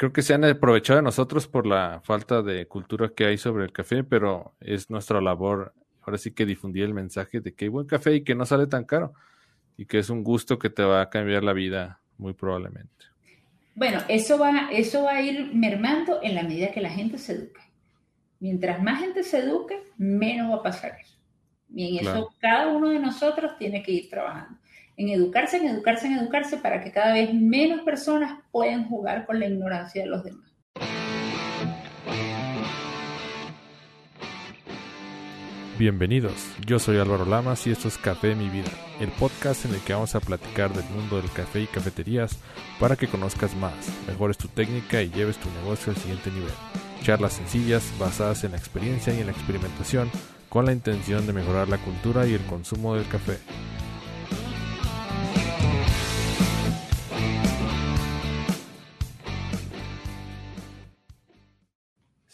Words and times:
creo 0.00 0.14
que 0.14 0.22
se 0.22 0.32
han 0.32 0.46
aprovechado 0.46 0.96
de 0.96 1.02
nosotros 1.02 1.46
por 1.46 1.66
la 1.66 2.00
falta 2.02 2.40
de 2.40 2.66
cultura 2.66 3.12
que 3.14 3.26
hay 3.26 3.36
sobre 3.36 3.64
el 3.64 3.70
café, 3.70 4.02
pero 4.02 4.54
es 4.58 4.88
nuestra 4.88 5.20
labor 5.20 5.74
ahora 6.00 6.16
sí 6.16 6.30
que 6.30 6.46
difundir 6.46 6.84
el 6.84 6.94
mensaje 6.94 7.40
de 7.40 7.52
que 7.52 7.66
hay 7.66 7.68
buen 7.68 7.86
café 7.86 8.14
y 8.14 8.24
que 8.24 8.34
no 8.34 8.46
sale 8.46 8.66
tan 8.66 8.84
caro 8.84 9.12
y 9.76 9.84
que 9.84 9.98
es 9.98 10.08
un 10.08 10.24
gusto 10.24 10.58
que 10.58 10.70
te 10.70 10.82
va 10.82 11.02
a 11.02 11.10
cambiar 11.10 11.44
la 11.44 11.52
vida 11.52 12.00
muy 12.16 12.32
probablemente. 12.32 12.90
Bueno, 13.74 14.00
eso 14.08 14.38
va, 14.38 14.70
eso 14.72 15.04
va 15.04 15.16
a 15.16 15.20
ir 15.20 15.50
mermando 15.52 16.20
en 16.22 16.34
la 16.34 16.44
medida 16.44 16.72
que 16.72 16.80
la 16.80 16.88
gente 16.88 17.18
se 17.18 17.34
eduque. 17.34 17.60
Mientras 18.38 18.82
más 18.82 19.00
gente 19.00 19.22
se 19.22 19.40
eduque, 19.40 19.82
menos 19.98 20.50
va 20.50 20.56
a 20.56 20.62
pasar 20.62 20.96
eso. 20.98 21.18
Y 21.74 21.98
en 21.98 22.08
eso 22.08 22.34
cada 22.38 22.68
uno 22.68 22.88
de 22.88 23.00
nosotros 23.00 23.58
tiene 23.58 23.82
que 23.82 23.92
ir 23.92 24.08
trabajando 24.08 24.59
en 25.00 25.08
educarse, 25.08 25.56
en 25.56 25.66
educarse, 25.66 26.06
en 26.08 26.18
educarse, 26.18 26.58
para 26.58 26.84
que 26.84 26.92
cada 26.92 27.14
vez 27.14 27.32
menos 27.32 27.80
personas 27.80 28.38
puedan 28.50 28.86
jugar 28.86 29.24
con 29.24 29.40
la 29.40 29.46
ignorancia 29.46 30.02
de 30.02 30.08
los 30.08 30.22
demás. 30.22 30.50
Bienvenidos, 35.78 36.34
yo 36.66 36.78
soy 36.78 36.98
Álvaro 36.98 37.24
Lamas 37.24 37.66
y 37.66 37.70
esto 37.70 37.88
es 37.88 37.96
Café 37.96 38.34
Mi 38.34 38.50
Vida, 38.50 38.68
el 39.00 39.08
podcast 39.08 39.64
en 39.64 39.72
el 39.72 39.80
que 39.80 39.94
vamos 39.94 40.14
a 40.14 40.20
platicar 40.20 40.70
del 40.74 40.84
mundo 40.94 41.16
del 41.16 41.30
café 41.32 41.62
y 41.62 41.66
cafeterías 41.66 42.38
para 42.78 42.96
que 42.96 43.08
conozcas 43.08 43.56
más, 43.56 43.72
mejores 44.06 44.36
tu 44.36 44.48
técnica 44.48 45.00
y 45.00 45.08
lleves 45.08 45.38
tu 45.38 45.48
negocio 45.62 45.94
al 45.94 45.98
siguiente 45.98 46.30
nivel. 46.30 46.52
Charlas 47.02 47.32
sencillas 47.32 47.90
basadas 47.98 48.44
en 48.44 48.50
la 48.50 48.58
experiencia 48.58 49.14
y 49.14 49.20
en 49.20 49.26
la 49.28 49.32
experimentación 49.32 50.10
con 50.50 50.66
la 50.66 50.72
intención 50.72 51.26
de 51.26 51.32
mejorar 51.32 51.70
la 51.70 51.78
cultura 51.78 52.26
y 52.26 52.34
el 52.34 52.42
consumo 52.42 52.96
del 52.96 53.08
café. 53.08 53.38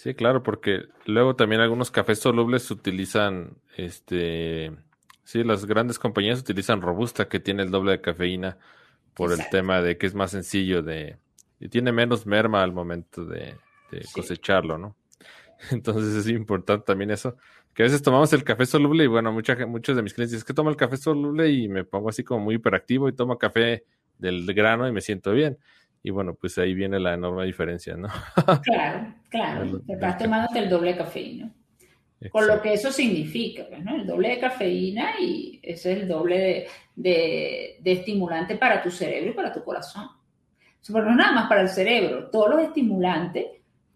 Sí, 0.06 0.14
claro, 0.14 0.44
porque 0.44 0.84
luego 1.04 1.34
también 1.34 1.60
algunos 1.60 1.90
cafés 1.90 2.20
solubles 2.20 2.70
utilizan, 2.70 3.56
este, 3.76 4.70
sí, 5.24 5.42
las 5.42 5.66
grandes 5.66 5.98
compañías 5.98 6.38
utilizan 6.38 6.80
Robusta, 6.80 7.28
que 7.28 7.40
tiene 7.40 7.64
el 7.64 7.72
doble 7.72 7.90
de 7.90 8.00
cafeína, 8.00 8.56
por 9.14 9.32
el 9.32 9.40
tema 9.50 9.82
de 9.82 9.98
que 9.98 10.06
es 10.06 10.14
más 10.14 10.30
sencillo 10.30 10.80
de, 10.80 11.18
y 11.58 11.68
tiene 11.70 11.90
menos 11.90 12.24
merma 12.24 12.62
al 12.62 12.72
momento 12.72 13.24
de, 13.24 13.56
cosecharlo, 14.12 14.78
¿no? 14.78 14.94
Entonces 15.72 16.14
es 16.14 16.28
importante 16.28 16.84
también 16.84 17.10
eso, 17.10 17.36
que 17.74 17.82
a 17.82 17.86
veces 17.86 18.00
tomamos 18.00 18.32
el 18.32 18.44
café 18.44 18.64
soluble 18.64 19.02
y 19.02 19.08
bueno, 19.08 19.32
mucha, 19.32 19.56
muchos 19.66 19.96
de 19.96 20.02
mis 20.04 20.14
clientes 20.14 20.30
dicen, 20.30 20.42
es 20.42 20.44
que 20.44 20.54
tomo 20.54 20.70
el 20.70 20.76
café 20.76 20.98
soluble 20.98 21.50
y 21.50 21.66
me 21.66 21.82
pongo 21.82 22.10
así 22.10 22.22
como 22.22 22.44
muy 22.44 22.54
hiperactivo 22.54 23.08
y 23.08 23.12
tomo 23.12 23.38
café 23.38 23.82
del 24.18 24.46
grano 24.54 24.86
y 24.86 24.92
me 24.92 25.00
siento 25.00 25.32
bien. 25.32 25.58
Y 26.06 26.10
bueno, 26.10 26.34
pues 26.40 26.56
ahí 26.58 26.72
viene 26.72 27.00
la 27.00 27.14
enorme 27.14 27.44
diferencia, 27.44 27.96
¿no? 27.96 28.06
claro, 28.62 29.12
claro. 29.28 29.80
Te 29.88 29.94
estás 29.94 30.16
tomando 30.16 30.56
el 30.56 30.70
doble 30.70 30.92
de 30.92 30.98
cafeína. 30.98 31.52
Con 32.30 32.46
lo 32.46 32.62
que 32.62 32.74
eso 32.74 32.92
significa, 32.92 33.66
pues, 33.68 33.82
¿no? 33.82 33.96
El 33.96 34.06
doble 34.06 34.28
de 34.28 34.38
cafeína 34.38 35.18
y 35.18 35.58
ese 35.60 35.94
es 35.94 36.02
el 36.02 36.06
doble 36.06 36.68
de, 36.94 37.80
estimulante 37.84 38.54
para 38.54 38.80
tu 38.80 38.88
cerebro 38.88 39.32
y 39.32 39.34
para 39.34 39.52
tu 39.52 39.64
corazón. 39.64 40.06
Pero 40.86 41.06
no 41.06 41.16
nada 41.16 41.32
más 41.32 41.48
para 41.48 41.62
el 41.62 41.68
cerebro, 41.68 42.30
todos 42.30 42.50
los 42.50 42.62
estimulantes 42.62 43.46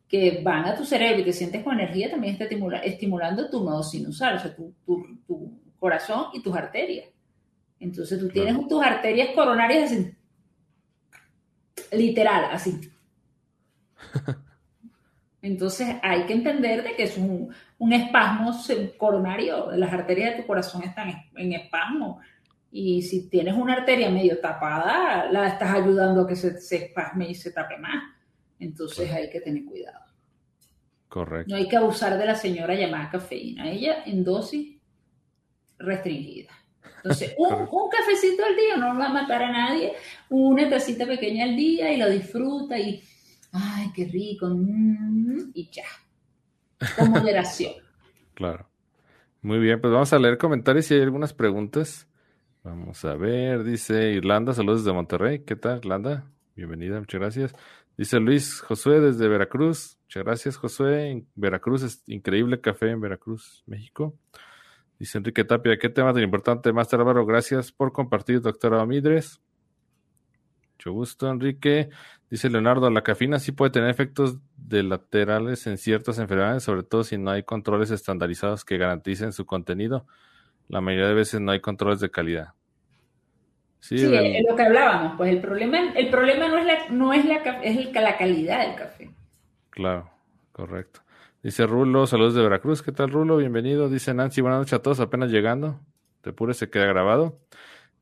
que 0.09 0.41
van 0.43 0.65
a 0.65 0.75
tu 0.75 0.85
cerebro 0.85 1.21
y 1.21 1.25
te 1.27 1.33
sientes 1.33 1.63
con 1.63 1.79
energía 1.79 2.11
también 2.11 2.33
está 2.37 2.47
estimulando 2.83 3.49
tu 3.49 3.63
modo 3.63 3.85
sinusal, 3.85 4.35
o 4.35 4.39
sea, 4.41 4.57
tu, 4.57 4.75
corazón 5.79 6.25
y 6.33 6.43
tus 6.43 6.57
arterias. 6.57 7.07
Entonces 7.79 8.19
tú 8.19 8.29
tienes 8.31 8.67
tus 8.67 8.83
arterias 8.83 9.29
coronarias 9.33 9.93
así, 9.93 10.13
literal, 11.93 12.47
así. 12.53 12.81
Entonces 15.43 15.97
hay 16.03 16.27
que 16.27 16.35
entender 16.35 16.83
de 16.83 16.95
que 16.95 17.05
es 17.05 17.17
un, 17.17 17.55
espasmo 17.93 18.53
coronario, 18.99 19.71
las 19.73 19.93
arterias 19.93 20.33
de 20.33 20.43
tu 20.43 20.47
corazón 20.47 20.83
están 20.83 21.15
en 21.37 21.53
espasmo. 21.53 22.21
Y 22.71 23.03
si 23.03 23.29
tienes 23.29 23.55
una 23.55 23.75
arteria 23.75 24.11
medio 24.11 24.39
tapada, 24.39 25.31
la 25.31 25.49
estás 25.49 25.71
ayudando 25.71 26.23
a 26.23 26.27
que 26.27 26.37
se, 26.37 26.61
se 26.61 26.85
espasme 26.85 27.29
y 27.29 27.35
se 27.35 27.51
tape 27.51 27.79
más. 27.79 28.05
Entonces 28.59 29.11
hay 29.11 29.31
que 29.31 29.41
tener 29.41 29.65
cuidado. 29.65 30.05
Correcto. 31.09 31.51
No 31.51 31.57
hay 31.57 31.67
que 31.67 31.77
abusar 31.77 32.17
de 32.17 32.27
la 32.27 32.37
señora 32.37 32.75
llamada 32.75 33.11
cafeína. 33.11 33.69
Ella 33.71 34.05
en 34.05 34.23
dosis 34.23 34.79
restringida. 35.79 36.53
Entonces, 36.97 37.35
un, 37.39 37.49
cafecito 37.91 38.45
al 38.45 38.57
día 38.57 38.77
no 38.77 38.99
va 38.99 39.07
a 39.07 39.13
matar 39.13 39.43
a 39.43 39.51
nadie, 39.51 39.93
una 40.29 40.69
tacita 40.69 41.07
pequeña 41.07 41.45
al 41.45 41.57
día 41.57 41.93
y 41.93 41.97
lo 41.97 42.11
disfruta 42.11 42.79
y, 42.79 43.03
ay, 43.53 43.91
qué 43.95 44.07
rico, 44.07 44.49
mm, 44.49 45.51
y 45.55 45.71
ya, 45.71 45.85
con 46.97 47.11
moderación. 47.11 47.73
claro. 48.35 48.67
Muy 49.43 49.59
bien, 49.59 49.81
pues 49.81 49.91
vamos 49.91 50.13
a 50.13 50.19
leer 50.19 50.37
comentarios 50.37 50.91
y 50.91 50.95
hay 50.95 51.01
algunas 51.01 51.33
preguntas. 51.33 52.07
Vamos 52.63 53.03
a 53.07 53.15
ver, 53.15 53.65
dice 53.65 54.13
Irlanda, 54.13 54.53
saludos 54.53 54.85
desde 54.85 54.95
Monterrey. 54.95 55.45
¿Qué 55.47 55.57
tal, 55.57 55.79
Irlanda? 55.79 56.31
Bienvenida, 56.55 56.99
muchas 56.99 57.21
gracias. 57.21 57.55
Dice 57.97 58.21
Luis 58.21 58.61
Josué 58.61 59.01
desde 59.01 59.29
Veracruz. 59.29 59.97
Muchas 60.03 60.25
gracias, 60.25 60.57
Josué. 60.59 61.25
Veracruz 61.35 61.83
es 61.83 62.03
increíble 62.07 62.61
café 62.61 62.91
en 62.91 63.01
Veracruz, 63.01 63.63
México. 63.67 64.15
Dice 65.01 65.17
Enrique 65.17 65.45
Tapia, 65.45 65.79
qué 65.79 65.89
tema 65.89 66.13
tan 66.13 66.23
importante, 66.23 66.75
Master 66.75 67.01
Álvaro. 67.01 67.25
Gracias 67.25 67.73
por 67.73 67.91
compartir, 67.91 68.43
doctora 68.43 68.83
Amidres. 68.83 69.41
Mucho 70.75 70.93
gusto, 70.93 71.31
Enrique. 71.31 71.89
Dice 72.29 72.51
Leonardo, 72.51 72.91
la 72.91 73.03
cafeína 73.03 73.39
sí 73.39 73.53
puede 73.53 73.71
tener 73.71 73.89
efectos 73.89 74.37
de 74.59 74.83
laterales 74.83 75.67
en 75.67 75.79
ciertas 75.79 76.19
enfermedades, 76.19 76.65
sobre 76.65 76.83
todo 76.83 77.03
si 77.03 77.17
no 77.17 77.31
hay 77.31 77.45
controles 77.45 77.91
estandarizados 77.91 78.67
que 78.67 78.77
garanticen 78.77 79.33
su 79.33 79.47
contenido. 79.47 80.07
La 80.69 80.83
mayoría 80.83 81.09
de 81.09 81.15
veces 81.15 81.41
no 81.41 81.53
hay 81.53 81.61
controles 81.61 82.01
de 82.01 82.11
calidad. 82.11 82.53
Sí, 83.79 83.95
es 83.95 84.45
lo 84.47 84.55
que 84.55 84.63
hablábamos, 84.63 85.15
pues 85.17 85.31
el 85.31 85.41
problema, 85.41 85.95
el 85.95 86.11
problema 86.11 86.47
no 86.49 86.59
es 86.59 86.67
la, 86.67 86.89
no 86.91 87.15
es 87.15 87.25
la, 87.25 87.37
es 87.63 87.91
la 87.95 88.19
calidad 88.19 88.67
del 88.67 88.77
café. 88.77 89.11
Claro, 89.71 90.11
correcto. 90.53 91.01
Dice 91.43 91.67
Rulo, 91.67 92.07
saludos 92.07 92.35
de 92.35 92.43
Veracruz. 92.43 92.83
¿Qué 92.83 92.93
tal, 92.93 93.11
Rulo? 93.11 93.39
Bienvenido. 93.39 93.89
Dice 93.89 94.13
Nancy, 94.13 94.43
buenas 94.43 94.61
noches 94.61 94.75
a 94.75 94.83
todos, 94.83 95.01
apenas 95.01 95.31
llegando. 95.31 95.81
Te 96.21 96.35
pure 96.35 96.53
se 96.53 96.69
queda 96.69 96.85
grabado. 96.85 97.41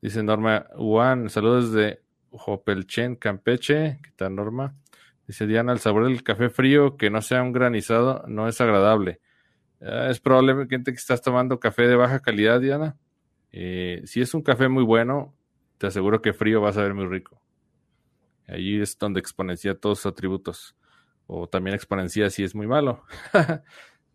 Dice 0.01 0.21
Norma 0.23 0.65
Juan, 0.75 1.29
saludos 1.29 1.71
de 1.71 2.01
Jopelchen, 2.31 3.15
Campeche. 3.15 3.99
¿Qué 4.03 4.11
tal, 4.17 4.35
Norma? 4.35 4.75
Dice 5.25 5.47
Diana, 5.47 5.71
el 5.71 5.79
sabor 5.79 6.03
del 6.03 6.21
café 6.21 6.49
frío 6.49 6.97
que 6.97 7.09
no 7.09 7.21
sea 7.21 7.41
un 7.41 7.53
granizado 7.53 8.25
no 8.27 8.49
es 8.49 8.59
agradable. 8.59 9.21
Ah, 9.81 10.09
es 10.09 10.19
probablemente 10.19 10.91
que 10.91 10.97
estás 10.97 11.21
tomando 11.21 11.61
café 11.61 11.87
de 11.87 11.95
baja 11.95 12.19
calidad, 12.19 12.59
Diana. 12.59 12.97
Eh, 13.53 14.01
si 14.03 14.19
es 14.19 14.33
un 14.33 14.41
café 14.41 14.67
muy 14.67 14.83
bueno, 14.83 15.33
te 15.77 15.87
aseguro 15.87 16.21
que 16.21 16.33
frío 16.33 16.59
va 16.59 16.71
a 16.71 16.73
saber 16.73 16.93
muy 16.93 17.05
rico. 17.05 17.41
Allí 18.49 18.81
es 18.81 18.97
donde 18.97 19.21
exponencia 19.21 19.75
todos 19.75 19.99
sus 19.99 20.11
atributos 20.11 20.75
o 21.31 21.47
también 21.47 21.75
exponencia 21.75 22.29
si 22.31 22.43
es 22.43 22.55
muy 22.55 22.65
malo. 22.65 23.03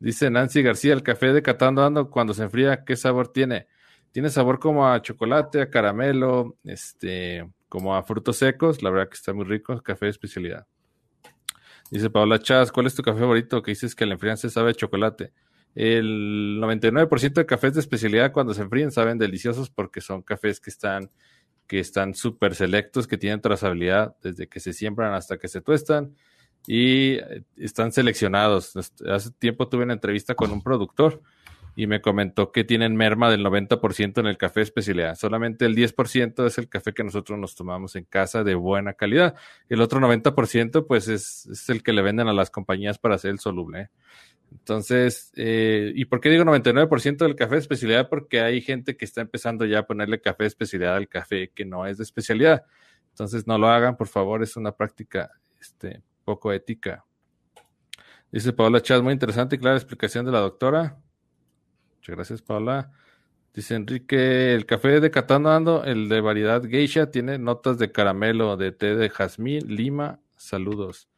Dice 0.00 0.30
Nancy 0.30 0.62
García, 0.62 0.92
el 0.92 1.04
café 1.04 1.32
de 1.32 1.42
Catando 1.42 1.84
Ando 1.84 2.10
cuando 2.10 2.34
se 2.34 2.42
enfría, 2.42 2.84
¿qué 2.84 2.96
sabor 2.96 3.28
tiene? 3.28 3.68
Tiene 4.10 4.30
sabor 4.30 4.58
como 4.58 4.88
a 4.88 5.00
chocolate, 5.00 5.62
a 5.62 5.70
caramelo, 5.70 6.56
este, 6.64 7.48
como 7.68 7.94
a 7.94 8.02
frutos 8.02 8.38
secos, 8.38 8.82
la 8.82 8.90
verdad 8.90 9.08
que 9.08 9.14
está 9.14 9.32
muy 9.32 9.44
rico, 9.44 9.80
café 9.80 10.06
de 10.06 10.10
especialidad. 10.10 10.66
Dice 11.88 12.10
Paola 12.10 12.40
Chaz, 12.40 12.72
¿cuál 12.72 12.86
es 12.86 12.96
tu 12.96 13.02
café 13.02 13.20
favorito? 13.20 13.62
Que 13.62 13.70
dices 13.70 13.94
que 13.94 14.06
la 14.06 14.14
enfrian 14.14 14.36
se 14.36 14.50
sabe 14.50 14.70
a 14.70 14.74
chocolate. 14.74 15.32
El 15.76 16.58
99% 16.60 17.34
de 17.34 17.46
cafés 17.46 17.74
de 17.74 17.80
especialidad 17.80 18.32
cuando 18.32 18.54
se 18.54 18.62
enfrían 18.62 18.90
saben 18.90 19.18
deliciosos 19.18 19.70
porque 19.70 20.00
son 20.00 20.22
cafés 20.22 20.60
que 20.60 20.70
están 20.70 21.10
que 21.68 21.78
están 21.78 22.14
súper 22.14 22.54
selectos, 22.54 23.06
que 23.06 23.16
tienen 23.16 23.40
trazabilidad 23.40 24.16
desde 24.22 24.48
que 24.48 24.60
se 24.60 24.72
siembran 24.72 25.14
hasta 25.14 25.38
que 25.38 25.48
se 25.48 25.62
tuestan 25.62 26.14
y 26.66 27.14
eh, 27.14 27.42
están 27.56 27.92
seleccionados. 27.92 28.74
Hace 28.76 29.30
tiempo 29.32 29.68
tuve 29.68 29.84
una 29.84 29.92
entrevista 29.94 30.34
con 30.34 30.50
un 30.50 30.62
productor 30.62 31.22
y 31.76 31.86
me 31.86 32.00
comentó 32.00 32.52
que 32.52 32.64
tienen 32.64 32.94
merma 32.94 33.30
del 33.30 33.44
90% 33.44 34.18
en 34.18 34.26
el 34.26 34.36
café 34.36 34.60
especialidad. 34.60 35.16
Solamente 35.16 35.66
el 35.66 35.74
10% 35.74 36.46
es 36.46 36.58
el 36.58 36.68
café 36.68 36.94
que 36.94 37.02
nosotros 37.02 37.38
nos 37.38 37.54
tomamos 37.56 37.96
en 37.96 38.04
casa 38.04 38.44
de 38.44 38.54
buena 38.54 38.94
calidad. 38.94 39.34
El 39.68 39.80
otro 39.80 40.00
90% 40.00 40.86
pues 40.86 41.08
es, 41.08 41.68
el 41.68 41.82
que 41.82 41.92
le 41.92 42.02
venden 42.02 42.28
a 42.28 42.32
las 42.32 42.50
compañías 42.50 42.98
para 42.98 43.16
hacer 43.16 43.32
el 43.32 43.40
soluble. 43.40 43.80
¿eh? 43.80 43.88
Entonces, 44.52 45.32
eh, 45.34 45.92
¿y 45.96 46.04
por 46.04 46.20
qué 46.20 46.30
digo 46.30 46.44
99% 46.44 47.16
del 47.18 47.34
café 47.34 47.56
de 47.56 47.60
especialidad? 47.60 48.08
Porque 48.08 48.40
hay 48.40 48.60
gente 48.60 48.96
que 48.96 49.04
está 49.04 49.20
empezando 49.20 49.64
ya 49.64 49.80
a 49.80 49.86
ponerle 49.86 50.20
café 50.20 50.44
de 50.44 50.48
especialidad 50.48 50.94
al 50.94 51.08
café 51.08 51.50
que 51.52 51.64
no 51.64 51.86
es 51.86 51.98
de 51.98 52.04
especialidad. 52.04 52.64
Entonces, 53.10 53.48
no 53.48 53.58
lo 53.58 53.68
hagan, 53.68 53.96
por 53.96 54.08
favor, 54.08 54.42
es 54.42 54.56
una 54.56 54.72
práctica 54.72 55.30
este, 55.60 56.02
poco 56.24 56.52
ética. 56.52 57.04
Dice 58.32 58.52
Paola 58.52 58.80
Chaz, 58.80 59.02
muy 59.02 59.12
interesante 59.12 59.56
y 59.56 59.58
clara 59.58 59.76
explicación 59.76 60.26
de 60.26 60.32
la 60.32 60.40
doctora. 60.40 60.98
Muchas 61.96 62.16
gracias, 62.16 62.42
Paola. 62.42 62.90
Dice 63.52 63.76
Enrique, 63.76 64.54
el 64.54 64.66
café 64.66 65.00
de 65.00 65.10
Catando 65.12 65.50
Ando, 65.50 65.84
el 65.84 66.08
de 66.08 66.20
variedad 66.20 66.62
geisha, 66.64 67.10
tiene 67.12 67.38
notas 67.38 67.78
de 67.78 67.92
caramelo, 67.92 68.56
de 68.56 68.72
té 68.72 68.96
de 68.96 69.08
jazmín, 69.08 69.76
lima. 69.76 70.18
Saludos. 70.36 71.08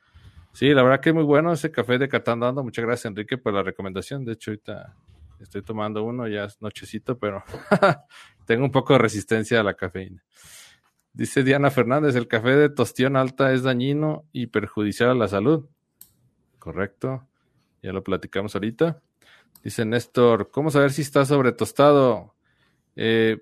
Sí, 0.52 0.70
la 0.70 0.82
verdad 0.82 1.00
que 1.00 1.10
es 1.10 1.14
muy 1.14 1.24
bueno 1.24 1.52
ese 1.52 1.70
café 1.70 1.98
de 1.98 2.08
Catán 2.08 2.38
Muchas 2.38 2.84
gracias, 2.84 3.04
Enrique, 3.06 3.36
por 3.36 3.52
la 3.52 3.62
recomendación. 3.62 4.24
De 4.24 4.32
hecho, 4.32 4.50
ahorita 4.50 4.94
estoy 5.38 5.60
tomando 5.60 6.02
uno, 6.02 6.26
ya 6.28 6.44
es 6.44 6.60
nochecito, 6.62 7.18
pero 7.18 7.44
tengo 8.46 8.64
un 8.64 8.70
poco 8.70 8.94
de 8.94 9.00
resistencia 9.00 9.60
a 9.60 9.62
la 9.62 9.74
cafeína. 9.74 10.24
Dice 11.16 11.42
Diana 11.42 11.70
Fernández, 11.70 12.14
el 12.14 12.28
café 12.28 12.56
de 12.56 12.68
tostión 12.68 13.16
alta 13.16 13.54
es 13.54 13.62
dañino 13.62 14.26
y 14.32 14.48
perjudicial 14.48 15.08
a 15.08 15.14
la 15.14 15.28
salud. 15.28 15.66
Correcto, 16.58 17.26
ya 17.82 17.94
lo 17.94 18.04
platicamos 18.04 18.54
ahorita. 18.54 19.00
Dice 19.64 19.86
Néstor, 19.86 20.50
¿cómo 20.50 20.70
saber 20.70 20.92
si 20.92 21.00
está 21.00 21.24
sobre 21.24 21.52
tostado? 21.52 22.34
Eh, 22.96 23.38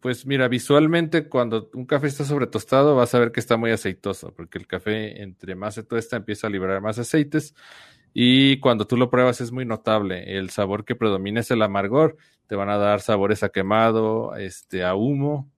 pues 0.00 0.24
mira, 0.24 0.48
visualmente 0.48 1.28
cuando 1.28 1.68
un 1.74 1.84
café 1.84 2.06
está 2.06 2.24
sobre 2.24 2.46
tostado 2.46 2.96
vas 2.96 3.14
a 3.14 3.18
ver 3.18 3.30
que 3.30 3.40
está 3.40 3.58
muy 3.58 3.72
aceitoso, 3.72 4.32
porque 4.34 4.56
el 4.56 4.66
café 4.66 5.22
entre 5.22 5.54
más 5.54 5.74
se 5.74 5.82
tuesta 5.82 6.16
empieza 6.16 6.46
a 6.46 6.50
liberar 6.50 6.80
más 6.80 6.98
aceites 6.98 7.54
y 8.14 8.58
cuando 8.60 8.86
tú 8.86 8.96
lo 8.96 9.10
pruebas 9.10 9.42
es 9.42 9.52
muy 9.52 9.66
notable. 9.66 10.38
El 10.38 10.48
sabor 10.48 10.86
que 10.86 10.94
predomina 10.94 11.40
es 11.40 11.50
el 11.50 11.60
amargor, 11.60 12.16
te 12.46 12.56
van 12.56 12.70
a 12.70 12.78
dar 12.78 13.02
sabores 13.02 13.42
a 13.42 13.50
quemado, 13.50 14.34
este, 14.34 14.82
a 14.82 14.94
humo, 14.94 15.50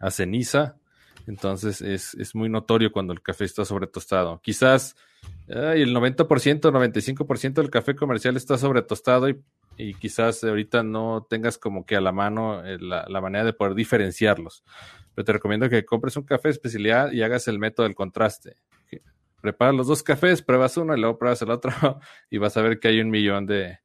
a 0.00 0.10
ceniza. 0.10 0.79
Entonces 1.26 1.80
es, 1.80 2.14
es 2.14 2.34
muy 2.34 2.48
notorio 2.48 2.92
cuando 2.92 3.12
el 3.12 3.22
café 3.22 3.44
está 3.44 3.64
sobre 3.64 3.86
tostado. 3.86 4.40
Quizás 4.42 4.96
el 5.48 5.94
90%, 5.94 6.26
95% 6.26 7.52
del 7.54 7.70
café 7.70 7.94
comercial 7.94 8.36
está 8.36 8.56
sobre 8.58 8.82
tostado 8.82 9.28
y 9.28 9.40
y 9.80 9.94
quizás 9.94 10.44
ahorita 10.44 10.82
no 10.82 11.26
tengas 11.28 11.58
como 11.58 11.86
que 11.86 11.96
a 11.96 12.00
la 12.00 12.12
mano 12.12 12.64
eh, 12.64 12.78
la, 12.78 13.20
manera 13.20 13.44
de 13.44 13.52
poder 13.52 13.74
diferenciarlos. 13.74 14.62
Pero 15.14 15.24
te 15.24 15.32
recomiendo 15.32 15.68
que 15.68 15.84
compres 15.84 16.16
un 16.16 16.24
café 16.24 16.48
de 16.48 16.52
especialidad 16.52 17.12
y 17.12 17.22
hagas 17.22 17.48
el 17.48 17.58
método 17.58 17.86
del 17.86 17.94
contraste. 17.94 18.56
Prepara 19.40 19.72
los 19.72 19.86
dos 19.86 20.02
cafés, 20.02 20.42
pruebas 20.42 20.76
uno 20.76 20.94
y 20.94 21.00
luego 21.00 21.18
pruebas 21.18 21.40
el 21.40 21.50
otro 21.50 21.72
y 22.30 22.36
vas 22.36 22.56
a 22.56 22.62
ver 22.62 22.78
que 22.78 22.88
hay 22.88 23.00
un 23.00 23.10
millón 23.10 23.46
de... 23.46 23.78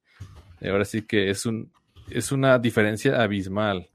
Ahora 0.62 0.86
sí 0.86 1.04
que 1.04 1.30
es, 1.30 1.46
un, 1.46 1.72
es 2.10 2.32
una 2.32 2.60
diferencia 2.60 3.22
abismal. 3.22 3.90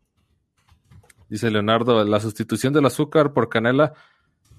Dice 1.30 1.48
Leonardo, 1.48 2.04
la 2.04 2.18
sustitución 2.18 2.72
del 2.72 2.86
azúcar 2.86 3.32
por 3.32 3.48
canela 3.48 3.94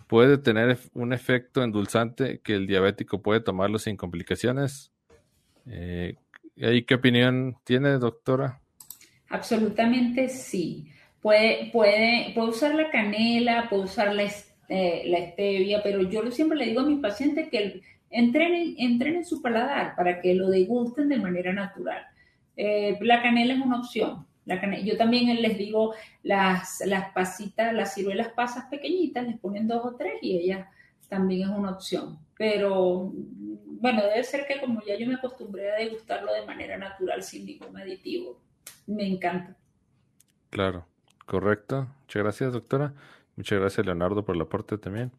puede 0.07 0.37
tener 0.37 0.79
un 0.93 1.11
efecto 1.11 1.63
endulzante 1.63 2.39
que 2.39 2.55
el 2.55 2.65
diabético 2.65 3.21
puede 3.21 3.41
tomarlo 3.41 3.77
sin 3.77 3.97
complicaciones. 3.97 4.93
Eh, 5.65 6.15
¿Y 6.55 6.83
qué 6.83 6.95
opinión 6.95 7.57
tiene, 7.65 7.97
doctora? 7.97 8.61
Absolutamente 9.27 10.29
sí. 10.29 10.87
Puede, 11.21 11.69
puede, 11.73 12.31
puede 12.33 12.49
usar 12.49 12.73
la 12.73 12.89
canela, 12.89 13.67
puede 13.69 13.83
usar 13.83 14.15
la, 14.15 14.23
eh, 14.69 15.03
la 15.07 15.31
stevia, 15.31 15.83
pero 15.83 16.09
yo 16.09 16.31
siempre 16.31 16.57
le 16.57 16.67
digo 16.67 16.81
a 16.81 16.85
mis 16.85 17.01
pacientes 17.01 17.49
que 17.49 17.81
entrenen, 18.09 18.75
entrenen 18.77 19.25
su 19.25 19.41
paladar 19.41 19.93
para 19.97 20.21
que 20.21 20.33
lo 20.35 20.49
degusten 20.49 21.09
de 21.09 21.17
manera 21.17 21.51
natural. 21.51 22.01
Eh, 22.55 22.97
la 23.01 23.21
canela 23.21 23.55
es 23.55 23.59
una 23.59 23.79
opción. 23.79 24.25
Yo 24.83 24.97
también 24.97 25.41
les 25.41 25.57
digo 25.57 25.93
las, 26.23 26.81
las 26.85 27.11
pasitas, 27.11 27.73
las 27.73 27.93
ciruelas 27.93 28.29
pasas 28.29 28.65
pequeñitas, 28.65 29.25
les 29.25 29.37
ponen 29.39 29.67
dos 29.67 29.85
o 29.85 29.95
tres 29.95 30.15
y 30.21 30.37
ellas 30.37 30.67
también 31.09 31.49
es 31.49 31.55
una 31.55 31.71
opción. 31.71 32.17
Pero 32.37 33.11
bueno, 33.81 34.03
debe 34.03 34.23
ser 34.23 34.45
que 34.47 34.59
como 34.59 34.81
ya 34.85 34.97
yo 34.97 35.07
me 35.07 35.15
acostumbré 35.15 35.71
a 35.71 35.75
degustarlo 35.75 36.33
de 36.33 36.45
manera 36.45 36.77
natural 36.77 37.21
sin 37.23 37.45
ningún 37.45 37.77
aditivo. 37.77 38.39
Me 38.87 39.07
encanta. 39.07 39.55
Claro, 40.49 40.85
correcto. 41.25 41.87
Muchas 42.01 42.23
gracias, 42.23 42.53
doctora. 42.53 42.93
Muchas 43.35 43.59
gracias, 43.59 43.85
Leonardo, 43.85 44.23
por 44.23 44.35
el 44.35 44.41
aporte 44.41 44.77
también. 44.77 45.11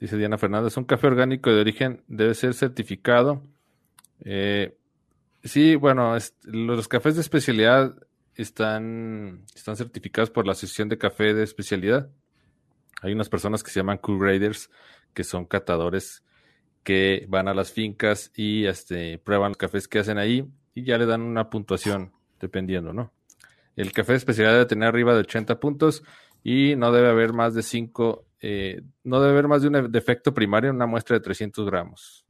Dice 0.00 0.16
Diana 0.16 0.38
Fernández, 0.38 0.76
un 0.76 0.84
café 0.84 1.06
orgánico 1.06 1.50
de 1.50 1.60
origen 1.60 2.02
debe 2.06 2.34
ser 2.34 2.54
certificado. 2.54 3.42
Eh, 4.24 4.76
sí, 5.42 5.76
bueno, 5.76 6.16
los 6.44 6.88
cafés 6.88 7.16
de 7.16 7.20
especialidad 7.20 7.94
están, 8.42 9.44
están 9.54 9.76
certificados 9.76 10.30
por 10.30 10.46
la 10.46 10.52
Asociación 10.52 10.88
de 10.88 10.98
Café 10.98 11.34
de 11.34 11.42
Especialidad. 11.42 12.08
Hay 13.02 13.12
unas 13.12 13.28
personas 13.28 13.62
que 13.62 13.70
se 13.70 13.80
llaman 13.80 13.98
Q-Graders, 13.98 14.70
que 15.12 15.24
son 15.24 15.44
catadores 15.44 16.24
que 16.84 17.26
van 17.28 17.48
a 17.48 17.54
las 17.54 17.72
fincas 17.72 18.32
y 18.34 18.64
este, 18.64 19.18
prueban 19.18 19.50
los 19.50 19.58
cafés 19.58 19.88
que 19.88 19.98
hacen 19.98 20.18
ahí 20.18 20.48
y 20.74 20.84
ya 20.84 20.96
le 20.96 21.06
dan 21.06 21.20
una 21.22 21.50
puntuación 21.50 22.12
dependiendo, 22.40 22.92
¿no? 22.92 23.12
El 23.76 23.92
café 23.92 24.12
de 24.12 24.18
especialidad 24.18 24.54
debe 24.54 24.66
tener 24.66 24.88
arriba 24.88 25.12
de 25.12 25.20
80 25.20 25.60
puntos 25.60 26.02
y 26.42 26.76
no 26.76 26.92
debe 26.92 27.08
haber 27.08 27.32
más 27.32 27.54
de 27.54 27.62
5, 27.62 28.24
eh, 28.40 28.82
no 29.04 29.20
debe 29.20 29.32
haber 29.32 29.48
más 29.48 29.62
de 29.62 29.68
un 29.68 29.92
defecto 29.92 30.32
primario 30.32 30.70
en 30.70 30.76
una 30.76 30.86
muestra 30.86 31.16
de 31.16 31.20
300 31.20 31.66
gramos. 31.66 32.24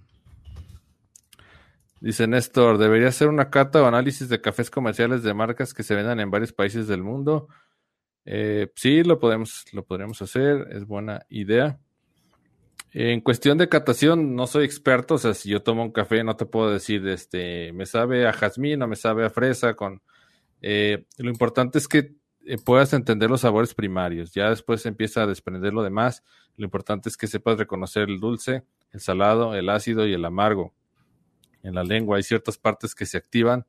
Dice 2.00 2.26
Néstor, 2.28 2.78
debería 2.78 3.10
ser 3.10 3.28
una 3.28 3.50
cata 3.50 3.82
o 3.82 3.86
análisis 3.86 4.28
de 4.28 4.40
cafés 4.40 4.70
comerciales 4.70 5.22
de 5.22 5.34
marcas 5.34 5.74
que 5.74 5.82
se 5.82 5.94
vendan 5.94 6.20
en 6.20 6.30
varios 6.30 6.52
países 6.52 6.86
del 6.86 7.02
mundo. 7.02 7.48
Eh, 8.24 8.70
sí, 8.76 9.02
lo 9.02 9.18
podemos, 9.18 9.64
lo 9.72 9.84
podríamos 9.84 10.22
hacer, 10.22 10.68
es 10.70 10.86
buena 10.86 11.22
idea. 11.28 11.80
En 12.92 13.20
cuestión 13.20 13.58
de 13.58 13.68
catación, 13.68 14.34
no 14.34 14.46
soy 14.46 14.64
experto, 14.64 15.14
o 15.14 15.18
sea, 15.18 15.34
si 15.34 15.50
yo 15.50 15.62
tomo 15.62 15.82
un 15.82 15.92
café 15.92 16.24
no 16.24 16.36
te 16.36 16.46
puedo 16.46 16.70
decir, 16.70 17.06
este, 17.08 17.72
me 17.72 17.84
sabe 17.84 18.26
a 18.26 18.32
jazmín 18.32 18.82
o 18.82 18.88
me 18.88 18.96
sabe 18.96 19.26
a 19.26 19.30
fresa, 19.30 19.74
con... 19.74 20.00
Eh, 20.62 21.04
lo 21.18 21.30
importante 21.30 21.78
es 21.78 21.86
que 21.86 22.14
eh, 22.46 22.56
puedas 22.64 22.92
entender 22.92 23.28
los 23.30 23.42
sabores 23.42 23.74
primarios, 23.74 24.32
ya 24.32 24.50
después 24.50 24.86
empieza 24.86 25.22
a 25.22 25.26
desprender 25.26 25.72
lo 25.74 25.82
demás, 25.82 26.24
lo 26.56 26.64
importante 26.64 27.08
es 27.08 27.16
que 27.16 27.26
sepas 27.26 27.58
reconocer 27.58 28.08
el 28.08 28.20
dulce, 28.20 28.64
el 28.90 29.00
salado, 29.00 29.54
el 29.54 29.68
ácido 29.68 30.06
y 30.06 30.14
el 30.14 30.24
amargo. 30.24 30.74
En 31.62 31.74
la 31.74 31.84
lengua 31.84 32.16
hay 32.16 32.22
ciertas 32.22 32.58
partes 32.58 32.94
que 32.94 33.06
se 33.06 33.16
activan 33.16 33.66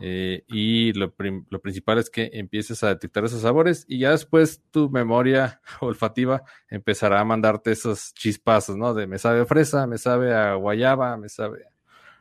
eh, 0.00 0.42
y 0.48 0.92
lo, 0.92 1.14
principal 1.14 1.98
es 1.98 2.10
que 2.10 2.30
empieces 2.32 2.82
a 2.82 2.88
detectar 2.88 3.24
esos 3.24 3.42
sabores 3.42 3.84
y 3.86 3.98
ya 4.00 4.10
después 4.10 4.60
tu 4.70 4.90
memoria 4.90 5.60
olfativa 5.80 6.42
empezará 6.68 7.20
a 7.20 7.24
mandarte 7.24 7.72
esos 7.72 8.12
chispazos, 8.14 8.76
¿no? 8.76 8.94
De 8.94 9.06
me 9.06 9.18
sabe 9.18 9.42
a 9.42 9.46
fresa, 9.46 9.86
me 9.86 9.98
sabe 9.98 10.34
a 10.34 10.54
guayaba, 10.54 11.16
me 11.16 11.28
sabe 11.28 11.66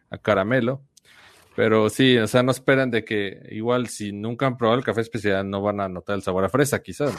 a 0.09 0.17
caramelo. 0.17 0.81
Pero 1.55 1.89
sí, 1.89 2.17
o 2.17 2.27
sea, 2.27 2.41
no 2.41 2.51
esperen 2.51 2.89
de 2.89 3.05
que 3.05 3.47
igual 3.51 3.87
si 3.87 4.11
nunca 4.11 4.47
han 4.47 4.57
probado 4.57 4.79
el 4.79 4.85
café 4.85 5.01
especial 5.01 5.47
no 5.47 5.61
van 5.61 5.81
a 5.81 5.89
notar 5.89 6.15
el 6.15 6.23
sabor 6.23 6.45
a 6.45 6.49
fresa, 6.49 6.81
quizás. 6.81 7.13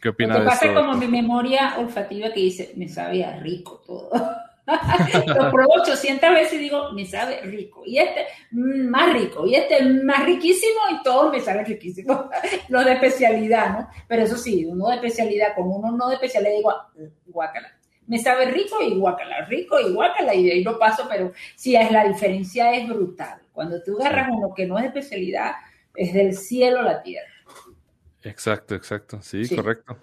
¿Qué 0.00 0.10
opinas 0.10 0.38
de 0.38 0.44
pasa 0.46 0.72
como 0.72 0.94
mi 0.94 1.08
memoria 1.08 1.76
olfativa 1.78 2.32
que 2.32 2.40
dice, 2.40 2.72
me 2.76 2.88
sabe 2.88 3.24
a 3.24 3.38
rico 3.40 3.82
todo. 3.86 4.10
lo 5.26 5.50
pruebo 5.50 5.74
800 5.82 6.30
veces 6.30 6.54
y 6.54 6.58
digo, 6.58 6.92
me 6.92 7.06
sabe 7.06 7.40
rico. 7.42 7.82
Y 7.84 7.98
este 7.98 8.26
mm, 8.50 8.88
más 8.88 9.12
rico. 9.12 9.46
Y 9.46 9.54
este 9.54 9.82
más 9.84 10.24
riquísimo. 10.24 10.80
Y 10.92 11.02
todos 11.02 11.32
me 11.32 11.40
saben 11.40 11.64
riquísimo. 11.64 12.30
Los 12.68 12.84
de 12.84 12.92
especialidad, 12.92 13.70
¿no? 13.70 13.88
Pero 14.08 14.22
eso 14.22 14.36
sí, 14.36 14.64
uno 14.66 14.88
de 14.88 14.96
especialidad, 14.96 15.54
como 15.54 15.76
uno 15.76 15.92
no 15.92 16.08
de 16.08 16.14
especialidad, 16.14 16.52
digo, 16.56 16.74
guácala. 17.26 17.72
Me 18.06 18.18
sabe 18.18 18.46
rico 18.46 18.82
y 18.82 18.98
guácala, 18.98 19.44
rico 19.46 19.78
y 19.78 19.92
guácala. 19.92 20.34
Y 20.34 20.44
de 20.44 20.52
ahí 20.52 20.64
lo 20.64 20.78
paso, 20.78 21.06
pero 21.08 21.32
sí, 21.54 21.76
es, 21.76 21.90
la 21.92 22.04
diferencia 22.04 22.72
es 22.74 22.88
brutal. 22.88 23.40
Cuando 23.52 23.82
tú 23.82 23.98
agarras 24.00 24.28
uno 24.32 24.52
que 24.54 24.66
no 24.66 24.76
es 24.78 24.82
de 24.82 24.88
especialidad, 24.88 25.52
es 25.94 26.12
del 26.12 26.36
cielo 26.36 26.80
a 26.80 26.84
la 26.84 27.02
tierra. 27.02 27.30
Exacto, 28.22 28.74
exacto. 28.74 29.20
Sí, 29.22 29.54
correcto. 29.54 29.96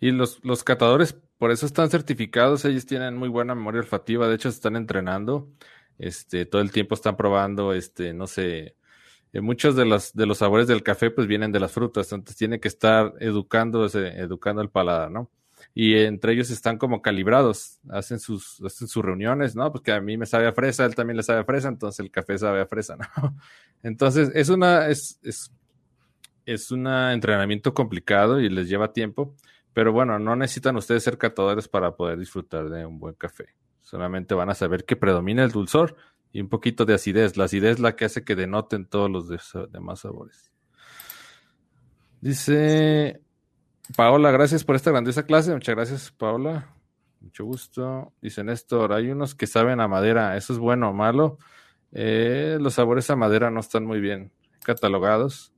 Y 0.00 0.10
los, 0.10 0.42
los 0.44 0.64
catadores 0.64 1.16
por 1.42 1.50
eso 1.50 1.66
están 1.66 1.90
certificados, 1.90 2.64
ellos 2.64 2.86
tienen 2.86 3.16
muy 3.16 3.28
buena 3.28 3.56
memoria 3.56 3.80
olfativa, 3.80 4.28
de 4.28 4.36
hecho 4.36 4.48
están 4.48 4.76
entrenando, 4.76 5.50
este, 5.98 6.46
todo 6.46 6.62
el 6.62 6.70
tiempo 6.70 6.94
están 6.94 7.16
probando, 7.16 7.72
este, 7.72 8.14
no 8.14 8.28
sé, 8.28 8.76
eh, 9.32 9.40
muchos 9.40 9.74
de 9.74 9.84
los, 9.84 10.12
de 10.12 10.26
los 10.26 10.38
sabores 10.38 10.68
del 10.68 10.84
café 10.84 11.10
pues 11.10 11.26
vienen 11.26 11.50
de 11.50 11.58
las 11.58 11.72
frutas, 11.72 12.12
entonces 12.12 12.36
tiene 12.36 12.60
que 12.60 12.68
estar 12.68 13.14
educándose, 13.18 14.06
educando 14.20 14.62
el 14.62 14.70
paladar, 14.70 15.10
¿no? 15.10 15.32
Y 15.74 15.96
entre 15.96 16.34
ellos 16.34 16.48
están 16.50 16.78
como 16.78 17.02
calibrados, 17.02 17.80
hacen 17.90 18.20
sus, 18.20 18.62
hacen 18.64 18.86
sus 18.86 19.04
reuniones, 19.04 19.56
¿no? 19.56 19.72
Porque 19.72 19.90
a 19.90 20.00
mí 20.00 20.16
me 20.16 20.26
sabe 20.26 20.46
a 20.46 20.52
fresa, 20.52 20.84
él 20.84 20.94
también 20.94 21.16
le 21.16 21.24
sabe 21.24 21.40
a 21.40 21.44
fresa, 21.44 21.66
entonces 21.66 21.98
el 21.98 22.12
café 22.12 22.38
sabe 22.38 22.60
a 22.60 22.66
fresa, 22.66 22.94
¿no? 22.94 23.04
Entonces 23.82 24.30
es 24.36 24.48
una, 24.48 24.86
es, 24.86 25.18
es, 25.24 25.50
es 26.46 26.70
un 26.70 26.86
entrenamiento 26.86 27.74
complicado 27.74 28.38
y 28.38 28.48
les 28.48 28.68
lleva 28.68 28.92
tiempo, 28.92 29.34
pero 29.74 29.92
bueno, 29.92 30.18
no 30.18 30.36
necesitan 30.36 30.76
ustedes 30.76 31.02
ser 31.02 31.18
catadores 31.18 31.68
para 31.68 31.96
poder 31.96 32.18
disfrutar 32.18 32.68
de 32.68 32.84
un 32.84 32.98
buen 32.98 33.14
café. 33.14 33.54
Solamente 33.80 34.34
van 34.34 34.50
a 34.50 34.54
saber 34.54 34.84
que 34.84 34.96
predomina 34.96 35.44
el 35.44 35.50
dulzor 35.50 35.96
y 36.32 36.40
un 36.40 36.48
poquito 36.48 36.84
de 36.84 36.94
acidez. 36.94 37.36
La 37.36 37.44
acidez 37.44 37.72
es 37.72 37.80
la 37.80 37.96
que 37.96 38.04
hace 38.04 38.24
que 38.24 38.36
denoten 38.36 38.86
todos 38.86 39.10
los 39.10 39.28
demás 39.70 40.00
sabores. 40.00 40.50
Dice 42.20 43.20
Paola, 43.96 44.30
gracias 44.30 44.64
por 44.64 44.76
esta 44.76 44.90
grandiosa 44.90 45.24
clase. 45.24 45.52
Muchas 45.52 45.74
gracias, 45.74 46.12
Paola. 46.12 46.74
Mucho 47.20 47.44
gusto. 47.44 48.12
Dice 48.20 48.44
Néstor, 48.44 48.92
hay 48.92 49.10
unos 49.10 49.34
que 49.34 49.46
saben 49.46 49.80
a 49.80 49.88
madera. 49.88 50.36
¿Eso 50.36 50.52
es 50.52 50.58
bueno 50.58 50.90
o 50.90 50.92
malo? 50.92 51.38
Eh, 51.92 52.58
los 52.60 52.74
sabores 52.74 53.10
a 53.10 53.16
madera 53.16 53.50
no 53.50 53.60
están 53.60 53.84
muy 53.84 54.00
bien 54.00 54.32
catalogados. 54.64 55.52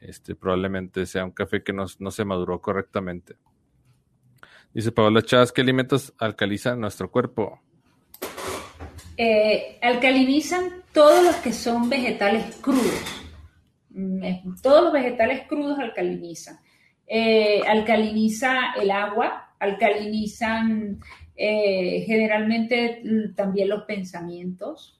Este, 0.00 0.34
probablemente 0.34 1.06
sea 1.06 1.24
un 1.24 1.30
café 1.30 1.62
que 1.62 1.72
no 1.72 1.86
se 1.86 2.24
maduró 2.24 2.60
correctamente. 2.60 3.36
Dice 4.72 4.92
Paola 4.92 5.22
Chávez, 5.22 5.50
¿qué 5.50 5.62
alimentos 5.62 6.12
alcalizan 6.18 6.80
nuestro 6.80 7.10
cuerpo? 7.10 7.60
Eh, 9.16 9.78
alcalinizan 9.82 10.84
todos 10.92 11.24
los 11.24 11.36
que 11.36 11.52
son 11.52 11.88
vegetales 11.90 12.56
crudos. 12.60 13.02
Mm, 13.90 14.54
todos 14.62 14.84
los 14.84 14.92
vegetales 14.92 15.46
crudos 15.48 15.78
alcalinizan. 15.78 16.60
Eh, 17.06 17.62
alcaliniza 17.66 18.74
el 18.80 18.92
agua, 18.92 19.54
alcalinizan 19.58 21.00
eh, 21.34 22.04
generalmente 22.06 23.02
también 23.34 23.68
los 23.68 23.82
pensamientos, 23.82 24.99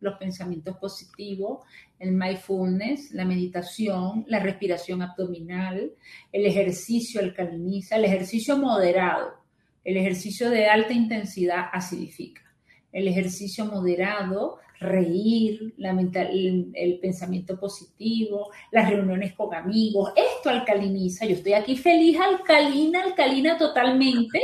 los 0.00 0.16
pensamientos 0.18 0.76
positivos, 0.78 1.64
el 1.98 2.12
mindfulness, 2.12 3.12
la 3.12 3.24
meditación, 3.24 4.24
la 4.28 4.40
respiración 4.40 5.02
abdominal, 5.02 5.92
el 6.32 6.46
ejercicio 6.46 7.20
alcaliniza, 7.20 7.96
el 7.96 8.04
ejercicio 8.04 8.56
moderado, 8.56 9.34
el 9.84 9.96
ejercicio 9.96 10.50
de 10.50 10.66
alta 10.66 10.92
intensidad 10.92 11.66
acidifica, 11.72 12.42
el 12.92 13.08
ejercicio 13.08 13.64
moderado 13.66 14.58
reír, 14.80 15.74
la 15.76 15.90
el, 15.90 16.98
pensamiento 17.00 17.60
positivo, 17.60 18.50
las 18.72 18.88
reuniones 18.88 19.34
con 19.34 19.54
amigos, 19.54 20.12
esto 20.16 20.48
alcaliniza. 20.48 21.26
Yo 21.26 21.34
estoy 21.34 21.52
aquí 21.52 21.76
feliz, 21.76 22.18
alcalina, 22.18 23.02
alcalina 23.02 23.58
totalmente, 23.58 24.40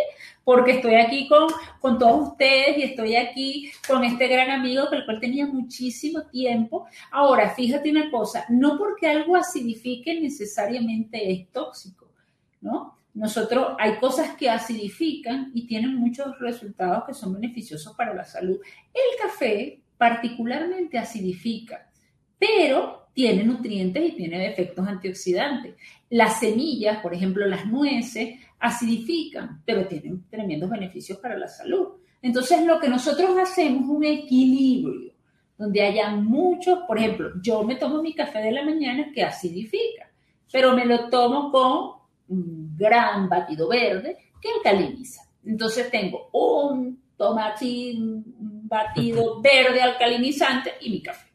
porque 0.47 0.77
estoy 0.77 0.95
aquí 0.95 1.27
con, 1.27 1.49
con 1.81 1.99
todos 1.99 2.29
ustedes 2.29 2.79
y 2.79 2.83
estoy 2.85 3.17
aquí 3.17 3.73
con 3.85 4.05
este 4.05 4.29
gran 4.29 4.49
amigo 4.49 4.87
con 4.87 4.99
el 4.99 5.05
cual 5.05 5.19
tenía 5.19 5.45
muchísimo 5.45 6.23
tiempo. 6.29 6.87
Ahora, 7.11 7.51
fíjate 7.51 7.91
una 7.91 8.09
cosa, 8.13 8.47
no 8.49 8.79
porque 8.79 9.09
algo 9.09 9.35
acidifique 9.35 10.21
necesariamente 10.21 11.33
es 11.33 11.51
tóxico, 11.51 12.13
¿no? 12.61 12.97
Nosotros 13.15 13.75
hay 13.81 13.97
cosas 13.97 14.37
que 14.37 14.49
acidifican 14.49 15.51
y 15.53 15.67
tienen 15.67 15.97
muchos 15.97 16.39
resultados 16.39 17.03
que 17.09 17.15
son 17.15 17.35
beneficiosos 17.35 17.97
para 17.97 18.15
la 18.15 18.25
salud. 18.25 18.61
El 18.95 19.21
café 19.21 19.83
particularmente 19.99 20.97
acidifica, 20.97 21.91
pero 22.39 23.09
tiene 23.17 23.43
nutrientes 23.43 24.11
y 24.11 24.13
tiene 24.15 24.47
efectos 24.47 24.87
antioxidantes. 24.87 25.75
Las 26.11 26.39
semillas, 26.39 26.99
por 26.99 27.15
ejemplo, 27.15 27.47
las 27.47 27.67
nueces, 27.67 28.39
acidifican, 28.59 29.63
pero 29.65 29.87
tienen 29.87 30.25
tremendos 30.29 30.71
beneficios 30.71 31.19
para 31.19 31.37
la 31.37 31.49
salud. 31.49 31.89
Entonces, 32.23 32.65
lo 32.65 32.81
que 32.81 32.89
nosotros 32.89 33.37
hacemos 33.39 33.83
es 33.83 33.89
un 33.89 34.05
equilibrio, 34.05 35.13
donde 35.57 35.83
haya 35.83 36.11
muchos, 36.11 36.81
por 36.87 36.99
ejemplo, 36.99 37.31
yo 37.43 37.63
me 37.63 37.77
tomo 37.77 38.03
mi 38.03 38.15
café 38.15 38.41
de 38.41 38.53
la 38.53 38.65
mañana 38.65 39.11
que 39.15 39.23
acidifica, 39.23 40.11
pero 40.51 40.75
me 40.75 40.85
lo 40.85 41.09
tomo 41.09 41.51
con 41.51 41.97
un 42.29 42.77
gran 42.77 43.29
batido 43.29 43.69
verde 43.69 44.17
que 44.41 44.49
alcaliniza. 44.51 45.23
Entonces 45.45 45.91
tengo 45.91 46.29
un 46.33 47.01
tomate 47.17 47.95
batido 47.97 49.41
verde 49.41 49.81
alcalinizante 49.81 50.73
y 50.81 50.91
mi 50.91 51.03
café. 51.03 51.31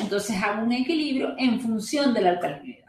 Entonces 0.00 0.36
hago 0.42 0.64
un 0.64 0.72
equilibrio 0.72 1.34
en 1.38 1.60
función 1.60 2.14
de 2.14 2.20
la 2.20 2.30
alcalinidad. 2.30 2.86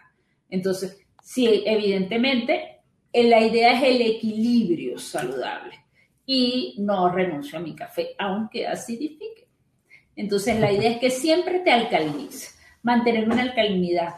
Entonces, 0.50 1.06
sí, 1.22 1.64
evidentemente, 1.66 2.79
la 3.14 3.42
idea 3.42 3.74
es 3.74 3.84
el 3.84 4.02
equilibrio 4.02 4.98
saludable 5.00 5.74
y 6.26 6.76
no 6.80 7.10
renuncio 7.10 7.58
a 7.58 7.62
mi 7.62 7.76
café, 7.76 8.10
aunque 8.18 8.68
acidifique. 8.68 9.48
Entonces, 10.16 10.60
la 10.60 10.72
idea 10.72 10.92
es 10.92 11.00
que 11.00 11.10
siempre 11.10 11.60
te 11.60 11.72
alcalinice, 11.72 12.56
mantener 12.84 13.30
una 13.30 13.42
alcalinidad 13.42 14.16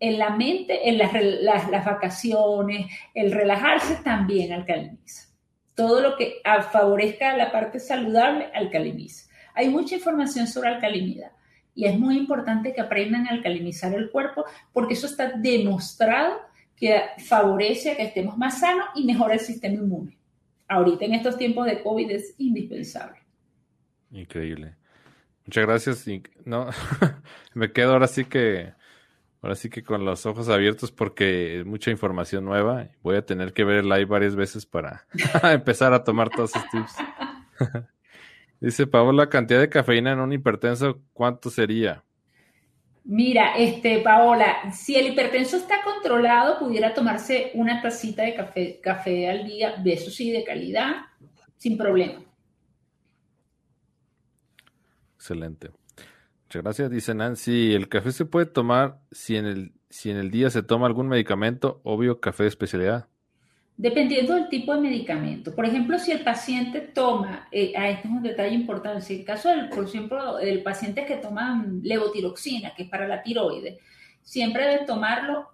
en 0.00 0.18
la 0.18 0.30
mente, 0.30 0.88
en 0.88 0.98
las, 0.98 1.84
vacaciones, 1.84 2.86
el 3.14 3.30
relajarse 3.30 3.96
también 4.02 4.52
alcaliniza 4.52 5.34
todo 5.74 6.00
lo 6.00 6.16
que 6.16 6.40
favorezca 6.70 7.36
la 7.36 7.50
parte 7.50 7.80
saludable 7.80 8.48
alcaliniza. 8.54 9.28
Hay 9.54 9.68
mucha 9.68 9.96
información 9.96 10.46
sobre 10.46 10.68
alcalinidad 10.68 11.32
y 11.74 11.86
es 11.86 11.98
muy 11.98 12.16
importante 12.16 12.72
que 12.72 12.80
aprendan 12.80 13.26
a 13.26 13.32
alcalinizar 13.32 13.92
el 13.94 14.10
cuerpo 14.10 14.44
porque 14.72 14.94
eso 14.94 15.06
está 15.06 15.32
demostrado 15.36 16.40
que 16.76 17.00
favorece 17.18 17.92
a 17.92 17.96
que 17.96 18.04
estemos 18.04 18.36
más 18.36 18.60
sanos 18.60 18.86
y 18.94 19.04
mejora 19.04 19.34
el 19.34 19.40
sistema 19.40 19.74
inmune. 19.74 20.16
Ahorita 20.68 21.04
en 21.04 21.14
estos 21.14 21.36
tiempos 21.36 21.66
de 21.66 21.82
COVID 21.82 22.10
es 22.10 22.34
indispensable. 22.38 23.18
Increíble. 24.10 24.74
Muchas 25.46 25.66
gracias. 25.66 26.06
No, 26.44 26.68
me 27.54 27.72
quedo 27.72 27.92
ahora 27.92 28.06
sí 28.06 28.24
que 28.24 28.72
Ahora 29.44 29.56
sí 29.56 29.68
que 29.68 29.82
con 29.82 30.06
los 30.06 30.24
ojos 30.24 30.48
abiertos 30.48 30.90
porque 30.90 31.60
es 31.60 31.66
mucha 31.66 31.90
información 31.90 32.46
nueva. 32.46 32.88
Voy 33.02 33.16
a 33.16 33.26
tener 33.26 33.52
que 33.52 33.62
ver 33.62 33.80
el 33.80 33.90
live 33.90 34.06
varias 34.06 34.34
veces 34.34 34.64
para 34.64 35.04
empezar 35.52 35.92
a 35.92 36.02
tomar 36.02 36.30
todos 36.30 36.56
esos 36.56 36.70
tips. 36.70 36.96
Dice 38.62 38.86
Paola, 38.86 39.28
cantidad 39.28 39.60
de 39.60 39.68
cafeína 39.68 40.12
en 40.12 40.20
un 40.20 40.32
hipertenso, 40.32 41.02
¿cuánto 41.12 41.50
sería? 41.50 42.02
Mira, 43.04 43.56
este, 43.58 44.00
Paola, 44.00 44.72
si 44.72 44.96
el 44.96 45.08
hipertenso 45.08 45.56
está 45.56 45.82
controlado, 45.82 46.58
pudiera 46.58 46.94
tomarse 46.94 47.50
una 47.54 47.82
tacita 47.82 48.22
de 48.22 48.34
café, 48.34 48.80
café 48.82 49.28
al 49.28 49.46
día, 49.46 49.76
de 49.76 49.92
eso 49.92 50.10
sí, 50.10 50.30
de 50.30 50.42
calidad, 50.42 51.02
sin 51.56 51.76
problema. 51.76 52.22
Excelente 55.16 55.70
gracias. 56.62 56.90
Dice 56.90 57.14
Nancy, 57.14 57.74
¿el 57.74 57.88
café 57.88 58.12
se 58.12 58.24
puede 58.24 58.46
tomar 58.46 59.00
si 59.10 59.36
en 59.36 59.46
el, 59.46 59.72
si 59.90 60.10
en 60.10 60.16
el 60.16 60.30
día 60.30 60.50
se 60.50 60.62
toma 60.62 60.86
algún 60.86 61.08
medicamento? 61.08 61.80
Obvio, 61.84 62.20
café 62.20 62.44
de 62.44 62.50
especialidad. 62.50 63.08
Dependiendo 63.76 64.34
del 64.34 64.48
tipo 64.48 64.72
de 64.72 64.80
medicamento. 64.80 65.54
Por 65.54 65.66
ejemplo, 65.66 65.98
si 65.98 66.12
el 66.12 66.20
paciente 66.20 66.80
toma, 66.80 67.48
eh, 67.50 67.72
ah, 67.76 67.88
este 67.88 68.06
es 68.06 68.14
un 68.14 68.22
detalle 68.22 68.54
importante, 68.54 69.00
si 69.00 69.16
el 69.16 69.24
caso 69.24 69.48
del, 69.48 69.68
por 69.68 69.84
ejemplo, 69.84 70.36
del 70.36 70.62
paciente 70.62 71.04
que 71.04 71.16
toma 71.16 71.66
levotiroxina, 71.82 72.72
que 72.74 72.84
es 72.84 72.88
para 72.88 73.08
la 73.08 73.22
tiroides, 73.22 73.80
siempre 74.22 74.64
debe 74.64 74.86
tomarlo 74.86 75.50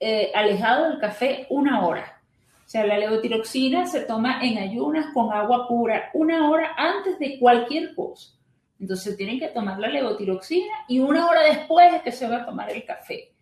eh, 0.00 0.32
alejado 0.34 0.88
del 0.88 0.98
café 0.98 1.46
una 1.48 1.86
hora. 1.86 2.20
O 2.66 2.68
sea, 2.68 2.84
la 2.86 2.98
levotiroxina 2.98 3.86
se 3.86 4.00
toma 4.00 4.40
en 4.42 4.58
ayunas 4.58 5.06
con 5.14 5.32
agua 5.32 5.68
pura 5.68 6.10
una 6.14 6.50
hora 6.50 6.74
antes 6.76 7.18
de 7.18 7.38
cualquier 7.38 7.94
cosa. 7.94 8.32
Entonces 8.80 9.16
tienen 9.16 9.38
que 9.38 9.48
tomar 9.48 9.78
la 9.78 9.88
levotiroxina 9.88 10.74
y 10.88 10.98
una 10.98 11.26
hora 11.26 11.42
después 11.42 11.94
es 11.94 12.02
que 12.02 12.12
se 12.12 12.28
va 12.28 12.38
a 12.38 12.46
tomar 12.46 12.70
el 12.70 12.84
café. 12.84 13.33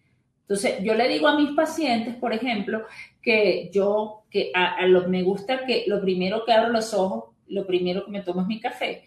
Entonces 0.52 0.84
yo 0.84 0.94
le 0.94 1.08
digo 1.08 1.28
a 1.28 1.36
mis 1.36 1.52
pacientes, 1.52 2.14
por 2.16 2.34
ejemplo, 2.34 2.84
que 3.22 3.70
yo, 3.72 4.24
que 4.30 4.52
a, 4.54 4.86
lo, 4.86 5.08
me 5.08 5.22
gusta 5.22 5.64
que 5.64 5.84
lo 5.86 5.98
primero 6.02 6.44
que 6.44 6.52
abro 6.52 6.68
los 6.68 6.92
ojos, 6.92 7.34
lo 7.46 7.66
primero 7.66 8.04
que 8.04 8.10
me 8.10 8.20
tomo 8.20 8.42
es 8.42 8.46
mi 8.46 8.60
café. 8.60 9.02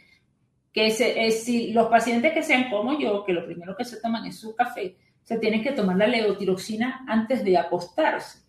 Que 0.73 0.87
es, 0.87 1.43
si 1.43 1.71
los 1.71 1.85
pacientes 1.87 2.33
que 2.33 2.41
sean 2.41 2.71
como 2.71 2.97
yo, 2.97 3.23
que 3.23 3.31
lo 3.31 3.45
primero 3.45 3.75
que 3.77 3.85
se 3.85 4.01
toman 4.01 4.25
es 4.25 4.39
su 4.39 4.55
café, 4.55 4.95
se 5.21 5.37
tienen 5.37 5.61
que 5.61 5.73
tomar 5.73 5.97
la 5.97 6.07
levotiroxina 6.07 7.05
antes 7.07 7.43
de 7.45 7.59
acostarse 7.59 8.39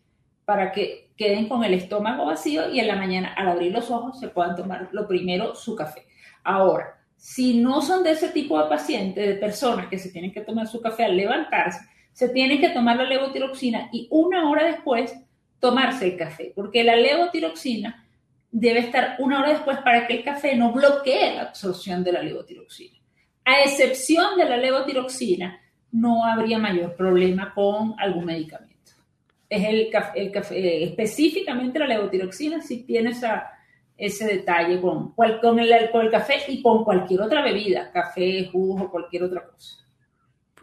para 0.47 0.73
que 0.73 1.11
queden 1.19 1.51
con 1.51 1.65
el 1.65 1.75
estómago 1.75 2.25
vacío 2.25 2.71
y 2.71 2.81
en 2.81 2.89
la 2.89 2.97
mañana 2.97 3.35
al 3.37 3.49
abrir 3.49 3.73
los 3.73 3.91
ojos 3.91 4.19
se 4.19 4.29
puedan 4.29 4.57
tomar 4.57 4.89
lo 4.93 5.07
primero 5.07 5.55
su 5.55 5.77
café. 5.77 6.07
Ahora, 6.43 6.99
si 7.15 7.61
no 7.61 7.83
son 7.83 8.03
de 8.03 8.13
ese 8.13 8.31
tipo 8.31 8.59
de 8.59 8.71
pacientes, 8.71 9.27
de 9.27 9.35
personas 9.35 9.89
que 9.89 9.99
se 9.99 10.11
tienen 10.11 10.33
que 10.33 10.41
tomar 10.41 10.67
su 10.67 10.81
café 10.81 11.05
al 11.05 11.15
levantarse, 11.15 11.81
se 12.17 12.31
tienen 12.31 12.63
que 12.63 12.71
tomar 12.71 12.97
la 12.97 13.05
levotiroxina 13.05 13.91
y 13.93 14.09
una 14.11 14.49
hora 14.49 14.65
después 14.65 15.15
tomarse 15.61 16.07
el 16.07 16.17
café, 16.17 16.51
porque 16.57 16.83
la 16.83 16.97
levotiroxina 16.97 18.07
debe 18.51 18.79
estar 18.79 19.17
una 19.19 19.41
hora 19.41 19.51
después 19.51 19.77
para 19.81 20.07
que 20.07 20.15
el 20.15 20.25
café 20.25 20.57
no 20.57 20.73
bloquee 20.73 21.35
la 21.35 21.43
absorción 21.43 22.03
de 22.03 22.13
la 22.13 22.23
levotiroxina. 22.23 22.97
A 23.45 23.61
excepción 23.65 24.35
de 24.39 24.47
la 24.47 24.57
levotiroxina, 24.57 25.61
no 25.93 26.25
habría 26.25 26.59
mayor 26.59 26.97
problema 26.97 27.53
con 27.53 27.95
algún 27.99 28.25
medicamento. 28.25 28.93
Es 29.51 29.67
el 29.67 29.91
café, 29.91 30.59
eh, 30.59 30.85
específicamente 30.85 31.79
la 31.79 31.87
levotiroxina, 31.87 32.63
si 32.63 32.85
tiene 32.85 33.11
ese 33.99 34.25
detalle 34.25 34.81
con, 34.81 35.13
con, 35.13 35.59
el, 35.59 35.91
con 35.91 36.07
el 36.07 36.11
café 36.11 36.37
y 36.49 36.63
con 36.63 36.83
cualquier 36.83 37.21
otra 37.21 37.43
bebida, 37.43 37.93
café, 37.93 38.49
jugo 38.51 38.85
o 38.85 38.91
cualquier 38.91 39.25
otra 39.25 39.45
cosa. 39.47 39.86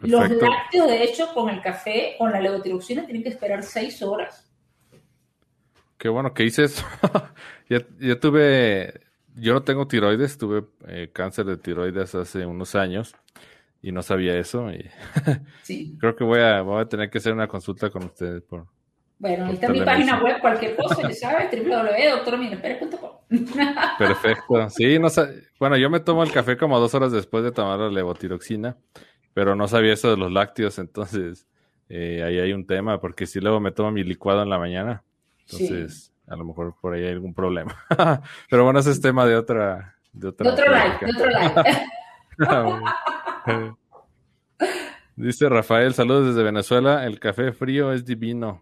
Los 0.04 0.30
lácteos, 0.30 0.86
de 0.88 1.04
hecho, 1.04 1.32
con 1.32 1.48
el 1.50 1.60
café, 1.60 2.14
con 2.18 2.32
la 2.32 2.40
levotiroxina, 2.40 3.04
tienen 3.04 3.22
que 3.22 3.30
esperar 3.30 3.62
seis 3.62 4.02
horas. 4.02 4.50
Qué 5.98 6.08
bueno 6.08 6.34
que 6.34 6.44
hice 6.44 6.64
eso. 6.64 6.84
yo, 7.68 8.18
tuve, 8.18 9.00
yo 9.34 9.54
no 9.54 9.62
tengo 9.62 9.86
tiroides, 9.86 10.36
tuve 10.36 10.64
eh, 10.88 11.10
cáncer 11.12 11.46
de 11.46 11.56
tiroides 11.56 12.14
hace 12.14 12.44
unos 12.44 12.74
años 12.74 13.14
y 13.80 13.92
no 13.92 14.02
sabía 14.02 14.38
eso. 14.38 14.70
Y 14.70 14.90
sí. 15.62 15.96
Creo 15.98 16.14
que 16.14 16.24
voy 16.24 16.40
a, 16.40 16.62
voy 16.62 16.82
a 16.82 16.86
tener 16.86 17.10
que 17.10 17.18
hacer 17.18 17.32
una 17.32 17.48
consulta 17.48 17.90
con 17.90 18.04
ustedes 18.04 18.42
por, 18.42 18.66
bueno, 19.18 19.46
ahí 19.46 19.54
está 19.54 19.68
mi 19.68 19.80
página 19.80 20.22
web, 20.22 20.40
cualquier 20.40 20.76
cosa, 20.76 21.02
ya 21.02 21.14
sabes, 21.14 21.50
www.doctorminespérez.com. 21.50 23.10
Perfecto. 23.98 24.70
Sí, 24.70 24.98
no 24.98 25.08
bueno, 25.58 25.76
yo 25.76 25.88
me 25.88 26.00
tomo 26.00 26.22
el 26.22 26.32
café 26.32 26.56
como 26.56 26.78
dos 26.78 26.94
horas 26.94 27.12
después 27.12 27.44
de 27.44 27.52
tomar 27.52 27.78
la 27.78 27.88
levotiroxina, 27.88 28.76
pero 29.34 29.54
no 29.56 29.68
sabía 29.68 29.92
eso 29.92 30.10
de 30.10 30.16
los 30.16 30.32
lácteos, 30.32 30.78
entonces 30.78 31.46
eh, 31.88 32.22
ahí 32.24 32.38
hay 32.38 32.52
un 32.52 32.66
tema, 32.66 33.00
porque 33.00 33.26
si 33.26 33.40
luego 33.40 33.60
me 33.60 33.72
tomo 33.72 33.90
mi 33.90 34.04
licuado 34.04 34.42
en 34.42 34.48
la 34.48 34.58
mañana, 34.58 35.02
entonces 35.40 36.12
a 36.26 36.36
lo 36.36 36.44
mejor 36.44 36.74
por 36.80 36.94
ahí 36.94 37.04
hay 37.04 37.12
algún 37.12 37.34
problema. 37.34 37.76
pero 38.48 38.64
bueno, 38.64 38.78
ese 38.78 38.92
es 38.92 39.00
tema 39.00 39.26
de 39.26 39.36
otra, 39.36 39.96
De, 40.12 40.28
otro 40.28 40.50
like, 40.70 41.04
de 41.04 41.12
otro 41.12 41.30
like. 41.30 41.70
Ah, 43.46 43.76
Dice 45.14 45.48
Rafael, 45.48 45.94
saludos 45.94 46.28
desde 46.28 46.42
Venezuela. 46.42 47.06
El 47.06 47.20
café 47.20 47.52
frío 47.52 47.92
es 47.92 48.04
divino. 48.04 48.60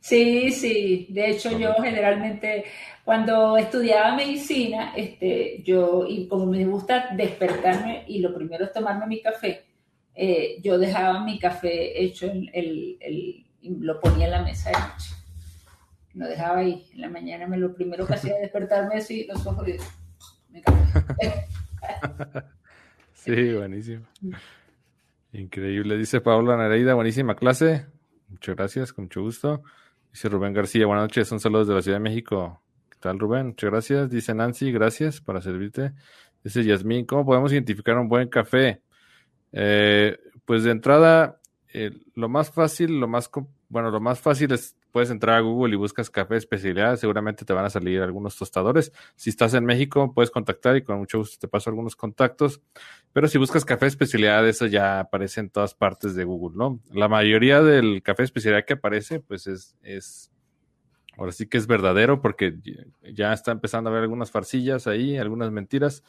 Sí, 0.00 0.50
sí. 0.52 1.06
De 1.08 1.30
hecho, 1.30 1.58
yo 1.58 1.72
generalmente, 1.82 2.64
cuando 3.04 3.56
estudiaba 3.56 4.14
medicina, 4.14 4.92
este, 4.94 5.62
yo, 5.62 6.04
y 6.06 6.26
como 6.28 6.46
me 6.46 6.66
gusta 6.66 7.08
despertarme 7.16 8.04
y 8.08 8.18
lo 8.18 8.34
primero 8.34 8.64
es 8.64 8.72
tomarme 8.72 9.06
mi 9.06 9.22
café, 9.22 9.64
eh, 10.14 10.60
yo 10.62 10.78
dejaba 10.78 11.24
mi 11.24 11.38
café 11.38 12.02
hecho, 12.02 12.26
el, 12.26 12.98
el, 13.00 13.46
lo 13.62 14.00
ponía 14.00 14.26
en 14.26 14.32
la 14.32 14.42
mesa 14.42 14.70
de 14.70 14.78
noche. 14.78 15.14
Lo 16.14 16.26
dejaba 16.26 16.58
ahí. 16.58 16.86
En 16.94 17.00
la 17.02 17.08
mañana 17.08 17.46
me 17.46 17.56
lo 17.56 17.74
primero 17.74 18.06
que 18.06 18.14
hacía 18.14 18.34
despertarme 18.38 18.96
así, 18.96 19.26
los 19.26 19.46
ojos 19.46 19.68
y 19.68 19.76
me 20.50 20.62
Sí, 23.14 23.52
buenísimo. 23.52 24.06
Increíble. 25.32 25.96
Dice 25.96 26.20
Paola 26.20 26.56
Nereida, 26.56 26.94
buenísima 26.94 27.36
clase. 27.36 27.86
Muchas 28.28 28.56
gracias, 28.56 28.92
con 28.92 29.04
mucho 29.04 29.22
gusto. 29.22 29.62
Dice 30.10 30.28
Rubén 30.28 30.52
García, 30.52 30.86
buenas 30.86 31.04
noches, 31.04 31.30
un 31.30 31.38
saludo 31.38 31.60
desde 31.60 31.74
la 31.74 31.82
Ciudad 31.82 31.98
de 31.98 32.02
México. 32.02 32.62
¿Qué 32.88 32.96
tal, 32.98 33.18
Rubén? 33.18 33.48
Muchas 33.48 33.70
gracias. 33.70 34.10
Dice 34.10 34.34
Nancy, 34.34 34.72
gracias 34.72 35.20
para 35.20 35.40
servirte. 35.40 35.92
Dice 36.42 36.64
Yasmín, 36.64 37.06
¿cómo 37.06 37.24
podemos 37.24 37.52
identificar 37.52 37.96
un 37.98 38.08
buen 38.08 38.28
café? 38.28 38.82
Eh, 39.52 40.18
pues 40.44 40.64
de 40.64 40.70
entrada, 40.70 41.40
eh, 41.72 41.92
lo 42.14 42.28
más 42.28 42.50
fácil, 42.50 43.00
lo 43.00 43.08
más, 43.08 43.30
bueno, 43.68 43.90
lo 43.90 44.00
más 44.00 44.20
fácil 44.20 44.52
es 44.52 44.76
puedes 44.90 45.10
entrar 45.10 45.36
a 45.36 45.40
Google 45.40 45.74
y 45.74 45.76
buscas 45.76 46.10
café 46.10 46.36
especialidad, 46.36 46.96
seguramente 46.96 47.44
te 47.44 47.52
van 47.52 47.64
a 47.64 47.70
salir 47.70 48.02
algunos 48.02 48.36
tostadores. 48.36 48.92
Si 49.16 49.30
estás 49.30 49.54
en 49.54 49.64
México, 49.64 50.12
puedes 50.14 50.30
contactar 50.30 50.76
y 50.76 50.82
con 50.82 50.98
mucho 50.98 51.18
gusto 51.18 51.38
te 51.38 51.48
paso 51.48 51.70
algunos 51.70 51.96
contactos. 51.96 52.60
Pero 53.12 53.28
si 53.28 53.38
buscas 53.38 53.64
café 53.64 53.86
especialidad, 53.86 54.46
eso 54.48 54.66
ya 54.66 55.00
aparece 55.00 55.40
en 55.40 55.50
todas 55.50 55.74
partes 55.74 56.14
de 56.14 56.24
Google, 56.24 56.56
¿no? 56.56 56.80
La 56.92 57.08
mayoría 57.08 57.62
del 57.62 58.02
café 58.02 58.24
especialidad 58.24 58.64
que 58.64 58.74
aparece, 58.74 59.20
pues 59.20 59.46
es, 59.46 59.76
es 59.82 60.30
ahora 61.16 61.32
sí 61.32 61.46
que 61.46 61.58
es 61.58 61.66
verdadero 61.66 62.20
porque 62.20 62.56
ya 63.12 63.32
está 63.32 63.52
empezando 63.52 63.88
a 63.88 63.92
haber 63.92 64.02
algunas 64.02 64.30
farcillas 64.30 64.86
ahí, 64.86 65.16
algunas 65.16 65.50
mentiras. 65.50 66.02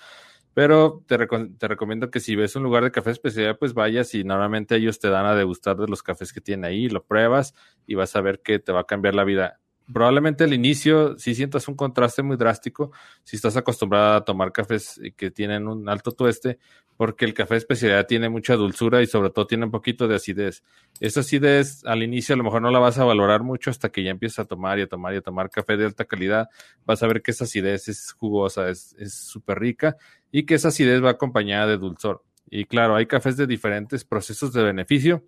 Pero 0.53 1.03
te, 1.07 1.17
te, 1.57 1.67
recomiendo 1.67 2.11
que 2.11 2.19
si 2.19 2.35
ves 2.35 2.55
un 2.55 2.63
lugar 2.63 2.83
de 2.83 2.91
café 2.91 3.11
especial, 3.11 3.57
pues 3.57 3.73
vayas 3.73 4.13
y 4.15 4.23
normalmente 4.25 4.75
ellos 4.75 4.99
te 4.99 5.09
dan 5.09 5.25
a 5.25 5.35
degustar 5.35 5.77
de 5.77 5.87
los 5.87 6.03
cafés 6.03 6.33
que 6.33 6.41
tienen 6.41 6.65
ahí, 6.65 6.89
lo 6.89 7.05
pruebas 7.05 7.53
y 7.87 7.95
vas 7.95 8.15
a 8.15 8.21
ver 8.21 8.41
que 8.41 8.59
te 8.59 8.73
va 8.73 8.81
a 8.81 8.85
cambiar 8.87 9.15
la 9.15 9.23
vida. 9.23 9.60
Probablemente 9.93 10.43
al 10.43 10.53
inicio 10.53 11.17
si 11.17 11.35
sientas 11.35 11.67
un 11.67 11.75
contraste 11.75 12.23
muy 12.23 12.37
drástico, 12.37 12.91
si 13.23 13.35
estás 13.35 13.57
acostumbrada 13.57 14.17
a 14.17 14.25
tomar 14.25 14.51
cafés 14.51 14.99
que 15.15 15.31
tienen 15.31 15.67
un 15.67 15.89
alto 15.89 16.11
tueste, 16.11 16.59
porque 16.97 17.25
el 17.25 17.33
café 17.33 17.55
especialidad 17.55 18.05
tiene 18.05 18.29
mucha 18.29 18.55
dulzura 18.55 19.01
y 19.01 19.07
sobre 19.07 19.31
todo 19.31 19.47
tiene 19.47 19.65
un 19.65 19.71
poquito 19.71 20.07
de 20.07 20.15
acidez. 20.15 20.63
Esa 20.99 21.21
acidez 21.21 21.83
al 21.85 22.03
inicio 22.03 22.35
a 22.35 22.37
lo 22.37 22.43
mejor 22.43 22.61
no 22.61 22.69
la 22.69 22.79
vas 22.79 22.99
a 22.99 23.05
valorar 23.05 23.41
mucho 23.41 23.71
hasta 23.71 23.89
que 23.89 24.03
ya 24.03 24.11
empieces 24.11 24.39
a 24.39 24.45
tomar 24.45 24.77
y 24.77 24.83
a 24.83 24.87
tomar 24.87 25.13
y 25.13 25.17
a 25.17 25.21
tomar 25.21 25.49
café 25.49 25.77
de 25.77 25.85
alta 25.85 26.05
calidad. 26.05 26.49
Vas 26.85 27.01
a 27.01 27.07
ver 27.07 27.21
que 27.21 27.31
esa 27.31 27.45
acidez 27.45 27.87
es 27.87 28.11
jugosa, 28.11 28.69
es 28.69 28.95
súper 29.07 29.59
rica 29.59 29.97
y 30.31 30.45
que 30.45 30.55
esa 30.55 30.67
acidez 30.67 31.03
va 31.03 31.11
acompañada 31.11 31.67
de 31.67 31.77
dulzor. 31.77 32.23
Y 32.49 32.65
claro, 32.65 32.95
hay 32.95 33.05
cafés 33.05 33.37
de 33.37 33.47
diferentes 33.47 34.03
procesos 34.03 34.53
de 34.53 34.61
beneficio. 34.61 35.23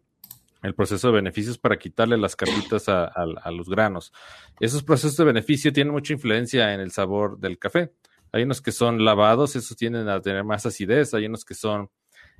El 0.64 0.76
proceso 0.76 1.10
de 1.10 1.16
beneficio 1.16 1.52
es 1.52 1.58
para 1.58 1.78
quitarle 1.78 2.18
las 2.18 2.36
capitas 2.36 2.90
a, 2.90 3.06
a 3.06 3.52
los 3.52 3.70
granos. 3.70 4.14
Esos 4.60 4.82
procesos 4.82 5.18
de 5.18 5.26
beneficio 5.26 5.74
tienen 5.74 5.94
mucha 5.94 6.14
influencia 6.14 6.74
en 6.74 6.80
el 6.80 6.92
sabor 6.92 7.38
del 7.38 7.60
café. 7.60 7.92
Hay 8.32 8.44
unos 8.44 8.62
que 8.62 8.72
son 8.72 9.06
lavados, 9.06 9.56
esos 9.56 9.78
tienden 9.78 10.10
a 10.10 10.20
tener 10.20 10.44
más 10.44 10.66
acidez. 10.66 11.14
Hay 11.14 11.28
unos 11.28 11.46
que 11.46 11.54
son 11.54 11.92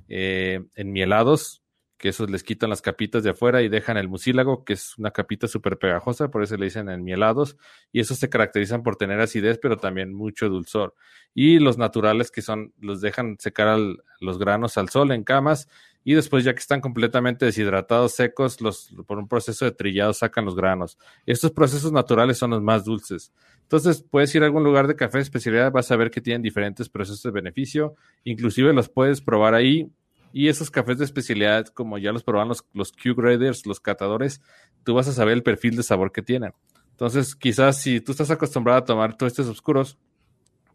eh, 0.08 0.60
enmielados, 0.74 1.62
que 1.98 2.08
esos 2.08 2.28
les 2.28 2.42
quitan 2.42 2.70
las 2.70 2.82
capitas 2.82 3.22
de 3.22 3.30
afuera 3.30 3.62
y 3.62 3.68
dejan 3.68 3.96
el 3.96 4.08
mucílago, 4.08 4.64
que 4.64 4.72
es 4.72 4.98
una 4.98 5.12
capita 5.12 5.46
súper 5.46 5.78
pegajosa, 5.78 6.30
por 6.30 6.42
eso 6.42 6.56
le 6.56 6.64
dicen 6.64 6.88
enmielados. 6.88 7.56
Y 7.92 8.00
esos 8.00 8.18
se 8.18 8.28
caracterizan 8.28 8.82
por 8.82 8.96
tener 8.96 9.20
acidez, 9.20 9.58
pero 9.62 9.76
también 9.76 10.12
mucho 10.12 10.48
dulzor. 10.48 10.94
Y 11.32 11.60
los 11.60 11.78
naturales, 11.78 12.30
que 12.32 12.42
son, 12.42 12.72
los 12.80 13.00
dejan 13.00 13.36
secar 13.38 13.78
los 14.18 14.38
granos 14.38 14.76
al 14.78 14.88
sol 14.88 15.12
en 15.12 15.22
camas 15.24 15.68
y 16.04 16.14
después 16.14 16.44
ya 16.44 16.52
que 16.52 16.60
están 16.60 16.82
completamente 16.82 17.46
deshidratados, 17.46 18.12
secos, 18.12 18.60
los, 18.60 18.94
por 19.06 19.18
un 19.18 19.26
proceso 19.26 19.64
de 19.64 19.72
trillado 19.72 20.12
sacan 20.12 20.44
los 20.44 20.54
granos. 20.54 20.98
Estos 21.24 21.50
procesos 21.50 21.92
naturales 21.92 22.36
son 22.36 22.50
los 22.50 22.62
más 22.62 22.84
dulces. 22.84 23.32
Entonces, 23.62 24.02
puedes 24.02 24.34
ir 24.34 24.42
a 24.42 24.46
algún 24.46 24.62
lugar 24.62 24.86
de 24.86 24.96
café 24.96 25.18
de 25.18 25.22
especialidad, 25.22 25.72
vas 25.72 25.90
a 25.90 25.96
ver 25.96 26.10
que 26.10 26.20
tienen 26.20 26.42
diferentes 26.42 26.90
procesos 26.90 27.22
de 27.22 27.30
beneficio, 27.30 27.94
inclusive 28.22 28.74
los 28.74 28.90
puedes 28.90 29.22
probar 29.22 29.54
ahí. 29.54 29.90
Y 30.34 30.48
esos 30.48 30.70
cafés 30.70 30.98
de 30.98 31.04
especialidad, 31.04 31.68
como 31.68 31.96
ya 31.96 32.12
los 32.12 32.24
proban 32.24 32.48
los, 32.48 32.66
los 32.74 32.92
Q-graders, 32.92 33.66
los 33.66 33.80
catadores, 33.80 34.42
tú 34.82 34.92
vas 34.92 35.08
a 35.08 35.12
saber 35.12 35.34
el 35.34 35.42
perfil 35.42 35.76
de 35.76 35.84
sabor 35.84 36.12
que 36.12 36.22
tienen. 36.22 36.52
Entonces, 36.90 37.34
quizás 37.34 37.80
si 37.80 38.00
tú 38.00 38.12
estás 38.12 38.30
acostumbrado 38.30 38.80
a 38.80 38.84
tomar 38.84 39.16
estos 39.20 39.46
oscuros, 39.46 39.96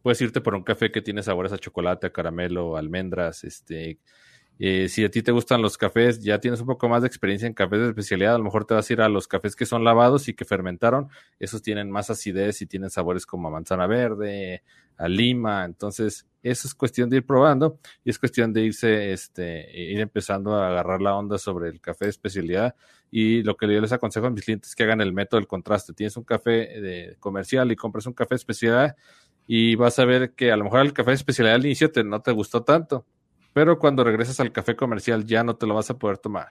puedes 0.02 0.20
irte 0.22 0.42
por 0.42 0.56
un 0.56 0.63
café 0.63 0.92
que 0.92 1.02
tiene 1.02 1.22
sabores 1.22 1.52
a 1.52 1.58
chocolate, 1.58 2.08
a 2.08 2.10
caramelo, 2.10 2.78
almendras, 2.78 3.44
este, 3.44 4.00
eh, 4.62 4.89
si 4.89 5.06
a 5.06 5.10
ti 5.10 5.24
te 5.24 5.32
gustan 5.32 5.62
los 5.62 5.78
cafés, 5.78 6.19
ya 6.22 6.39
tienes 6.39 6.60
un 6.60 6.67
poco 6.67 6.89
más 6.89 7.02
de 7.02 7.08
experiencia 7.08 7.48
en 7.48 7.54
cafés 7.54 7.80
de 7.80 7.88
especialidad, 7.88 8.36
a 8.36 8.38
lo 8.38 8.43
mejor 8.43 8.65
te 8.65 8.74
vas 8.74 8.89
a 8.89 8.93
ir 8.93 9.00
a 9.00 9.08
los 9.08 9.26
cafés 9.26 9.56
que 9.56 9.65
son 9.65 9.86
lavados 9.86 10.28
y 10.28 10.34
que 10.34 10.43
fermentaron. 10.43 11.08
Esos 11.39 11.62
tienen 11.62 11.89
más 11.89 12.10
acidez 12.10 12.62
y 12.62 12.65
tienen 12.65 12.89
sabores 12.89 13.26
como 13.26 13.48
a 13.48 13.52
manzana 13.52 13.88
verde, 13.88 14.63
a 14.98 15.08
lima. 15.08 15.63
Entonces, 15.63 16.28
eso 16.43 16.67
es 16.67 16.76
cuestión 16.76 17.10
de 17.10 17.17
ir 17.17 17.26
probando 17.26 17.80
y 18.04 18.10
es 18.10 18.19
cuestión 18.19 18.52
de 18.52 18.63
irse, 18.63 19.13
este, 19.13 19.72
ir 19.80 20.02
empezando 20.02 20.54
a 20.54 20.67
agarrar 20.67 21.02
la 21.02 21.15
onda 21.15 21.38
sobre 21.38 21.69
el 21.69 21.80
café 21.80 22.06
de 22.06 22.12
especialidad. 22.12 22.76
Y 23.10 23.43
lo 23.43 23.56
que 23.56 23.65
yo 23.74 23.80
les 23.80 23.93
aconsejo 23.93 24.28
a 24.28 24.30
mis 24.30 24.43
clientes 24.43 24.72
es 24.72 24.76
que 24.76 24.84
hagan 24.84 25.00
el 25.00 25.13
método 25.13 25.39
del 25.39 25.48
contraste. 25.48 25.93
Tienes 25.93 26.17
un 26.17 26.26
café 26.26 26.82
de 26.82 27.15
comercial 27.19 27.72
y 27.72 27.78
compras 27.78 28.06
un 28.08 28.13
café 28.13 28.36
de 28.36 28.39
especialidad 28.39 28.98
y 29.48 29.76
vas 29.76 29.98
a 30.00 30.06
ver 30.06 30.34
que 30.34 30.52
a 30.52 30.58
lo 30.58 30.65
mejor 30.65 30.82
el 30.82 30.91
café 30.91 31.12
de 31.12 31.15
especialidad 31.15 31.56
al 31.56 31.65
inicio 31.65 31.89
te, 31.91 32.04
no 32.04 32.22
te 32.22 32.34
gustó 32.34 32.63
tanto 32.63 33.06
pero 33.54 33.80
cuando 33.80 34.04
regresas 34.04 34.40
al 34.40 34.52
café 34.52 34.76
comercial 34.76 35.26
ya 35.26 35.44
no 35.44 35.56
te 35.56 35.68
lo 35.68 35.76
vas 35.76 35.90
a 35.90 35.98
poder 35.98 36.18
tomar. 36.18 36.50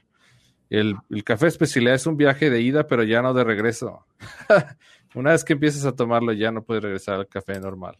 El, 0.70 0.96
café 1.24 1.46
especialidad 1.46 1.94
es 1.94 2.06
un 2.06 2.16
viaje 2.16 2.50
de 2.50 2.60
ida, 2.60 2.86
pero 2.86 3.02
ya 3.02 3.22
no 3.22 3.32
de 3.32 3.44
regreso. 3.44 4.06
Una 5.14 5.32
vez 5.32 5.44
que 5.44 5.54
empiezas 5.54 5.86
a 5.86 5.96
tomarlo, 5.96 6.32
ya 6.32 6.52
no 6.52 6.62
puedes 6.62 6.82
regresar 6.82 7.14
al 7.14 7.28
café 7.28 7.58
normal. 7.58 7.98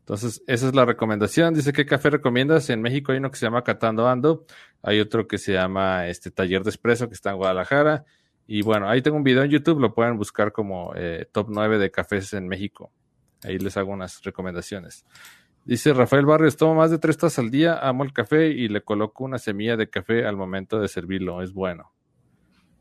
Entonces, 0.00 0.42
esa 0.46 0.68
es 0.68 0.74
la 0.74 0.84
recomendación. 0.84 1.54
Dice, 1.54 1.72
¿qué 1.72 1.86
café 1.86 2.10
recomiendas? 2.10 2.68
En 2.70 2.82
México 2.82 3.12
hay 3.12 3.18
uno 3.18 3.30
que 3.30 3.36
se 3.36 3.46
llama 3.46 3.62
Catando 3.62 4.08
Ando. 4.08 4.44
Hay 4.82 5.00
otro 5.00 5.26
que 5.26 5.38
se 5.38 5.52
llama 5.52 6.08
este 6.08 6.30
Taller 6.30 6.64
de 6.64 6.70
Espresso, 6.70 7.08
que 7.08 7.14
está 7.14 7.30
en 7.30 7.36
Guadalajara. 7.36 8.04
Y 8.46 8.62
bueno, 8.62 8.88
ahí 8.88 9.00
tengo 9.00 9.16
un 9.16 9.22
video 9.22 9.44
en 9.44 9.50
YouTube, 9.50 9.80
lo 9.80 9.94
pueden 9.94 10.18
buscar 10.18 10.52
como 10.52 10.92
eh, 10.96 11.26
Top 11.32 11.46
9 11.48 11.78
de 11.78 11.90
cafés 11.90 12.32
en 12.34 12.48
México. 12.48 12.92
Ahí 13.44 13.58
les 13.58 13.76
hago 13.76 13.92
unas 13.92 14.22
recomendaciones. 14.22 15.06
Dice 15.64 15.92
Rafael 15.92 16.26
Barrios, 16.26 16.56
tomo 16.56 16.74
más 16.74 16.90
de 16.90 16.98
tres 16.98 17.16
tazas 17.16 17.38
al 17.38 17.50
día, 17.50 17.78
amo 17.78 18.02
el 18.02 18.12
café 18.12 18.48
y 18.48 18.66
le 18.66 18.82
coloco 18.82 19.22
una 19.22 19.38
semilla 19.38 19.76
de 19.76 19.88
café 19.88 20.26
al 20.26 20.36
momento 20.36 20.80
de 20.80 20.88
servirlo, 20.88 21.40
es 21.40 21.52
bueno. 21.52 21.92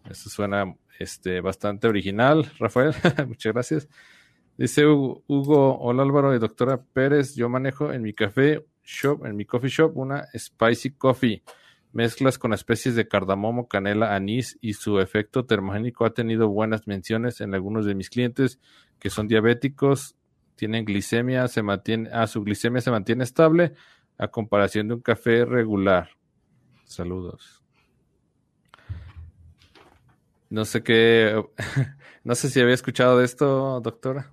Eso 0.09 0.31
suena 0.31 0.75
este, 0.97 1.41
bastante 1.41 1.87
original, 1.87 2.51
Rafael, 2.57 2.93
muchas 3.27 3.53
gracias. 3.53 3.89
Dice 4.57 4.87
Hugo, 4.87 5.79
hola 5.79 6.01
Álvaro 6.01 6.35
y 6.35 6.39
doctora 6.39 6.81
Pérez, 6.81 7.35
yo 7.35 7.49
manejo 7.49 7.93
en 7.93 8.01
mi 8.01 8.13
café 8.13 8.65
shop, 8.83 9.25
en 9.27 9.35
mi 9.35 9.45
coffee 9.45 9.69
shop, 9.69 9.95
una 9.95 10.25
spicy 10.35 10.91
coffee. 10.91 11.43
Mezclas 11.93 12.39
con 12.39 12.53
especies 12.53 12.95
de 12.95 13.07
cardamomo, 13.07 13.67
canela, 13.67 14.15
anís 14.15 14.57
y 14.61 14.73
su 14.73 14.99
efecto 14.99 15.45
termogénico 15.45 16.05
ha 16.05 16.13
tenido 16.13 16.47
buenas 16.47 16.87
menciones 16.87 17.41
en 17.41 17.53
algunos 17.53 17.85
de 17.85 17.95
mis 17.95 18.09
clientes 18.09 18.59
que 18.97 19.09
son 19.09 19.27
diabéticos 19.27 20.15
tienen 20.61 20.85
glicemia, 20.85 21.47
se 21.47 21.63
mantiene, 21.63 22.07
ah, 22.13 22.27
su 22.27 22.43
glicemia 22.43 22.81
se 22.81 22.91
mantiene 22.91 23.23
estable 23.23 23.73
a 24.19 24.27
comparación 24.27 24.87
de 24.87 24.93
un 24.93 25.01
café 25.01 25.43
regular. 25.43 26.11
Saludos. 26.83 27.63
No 30.51 30.63
sé 30.63 30.83
qué, 30.83 31.43
no 32.23 32.35
sé 32.35 32.51
si 32.51 32.61
había 32.61 32.75
escuchado 32.75 33.17
de 33.17 33.25
esto, 33.25 33.81
doctora. 33.81 34.31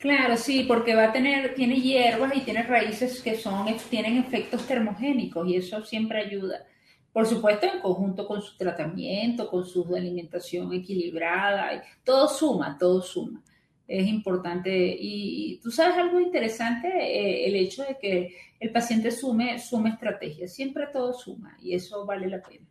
Claro, 0.00 0.36
sí, 0.36 0.64
porque 0.66 0.96
va 0.96 1.04
a 1.04 1.12
tener, 1.12 1.54
tiene 1.54 1.80
hierbas 1.80 2.34
y 2.34 2.40
tiene 2.40 2.64
raíces 2.64 3.22
que 3.22 3.36
son, 3.36 3.68
tienen 3.88 4.16
efectos 4.16 4.66
termogénicos 4.66 5.46
y 5.46 5.54
eso 5.54 5.84
siempre 5.84 6.24
ayuda. 6.24 6.66
Por 7.12 7.24
supuesto, 7.24 7.68
en 7.72 7.80
conjunto 7.80 8.26
con 8.26 8.42
su 8.42 8.56
tratamiento, 8.56 9.48
con 9.48 9.64
su 9.64 9.94
alimentación 9.94 10.72
equilibrada, 10.72 11.84
todo 12.02 12.28
suma, 12.28 12.76
todo 12.76 13.00
suma 13.00 13.44
es 13.88 14.06
importante. 14.06 14.96
Y, 15.00 15.58
tú 15.62 15.70
sabes 15.70 15.96
algo 15.96 16.20
interesante, 16.20 16.88
eh, 16.88 17.48
el 17.48 17.56
hecho 17.56 17.82
de 17.82 17.98
que 17.98 18.36
el 18.60 18.70
paciente 18.70 19.10
sume, 19.10 19.58
sume 19.58 19.90
estrategia, 19.90 20.46
siempre 20.46 20.86
todo 20.92 21.12
suma 21.14 21.56
y 21.60 21.74
eso 21.74 22.04
vale 22.04 22.28
la 22.28 22.42
pena. 22.42 22.66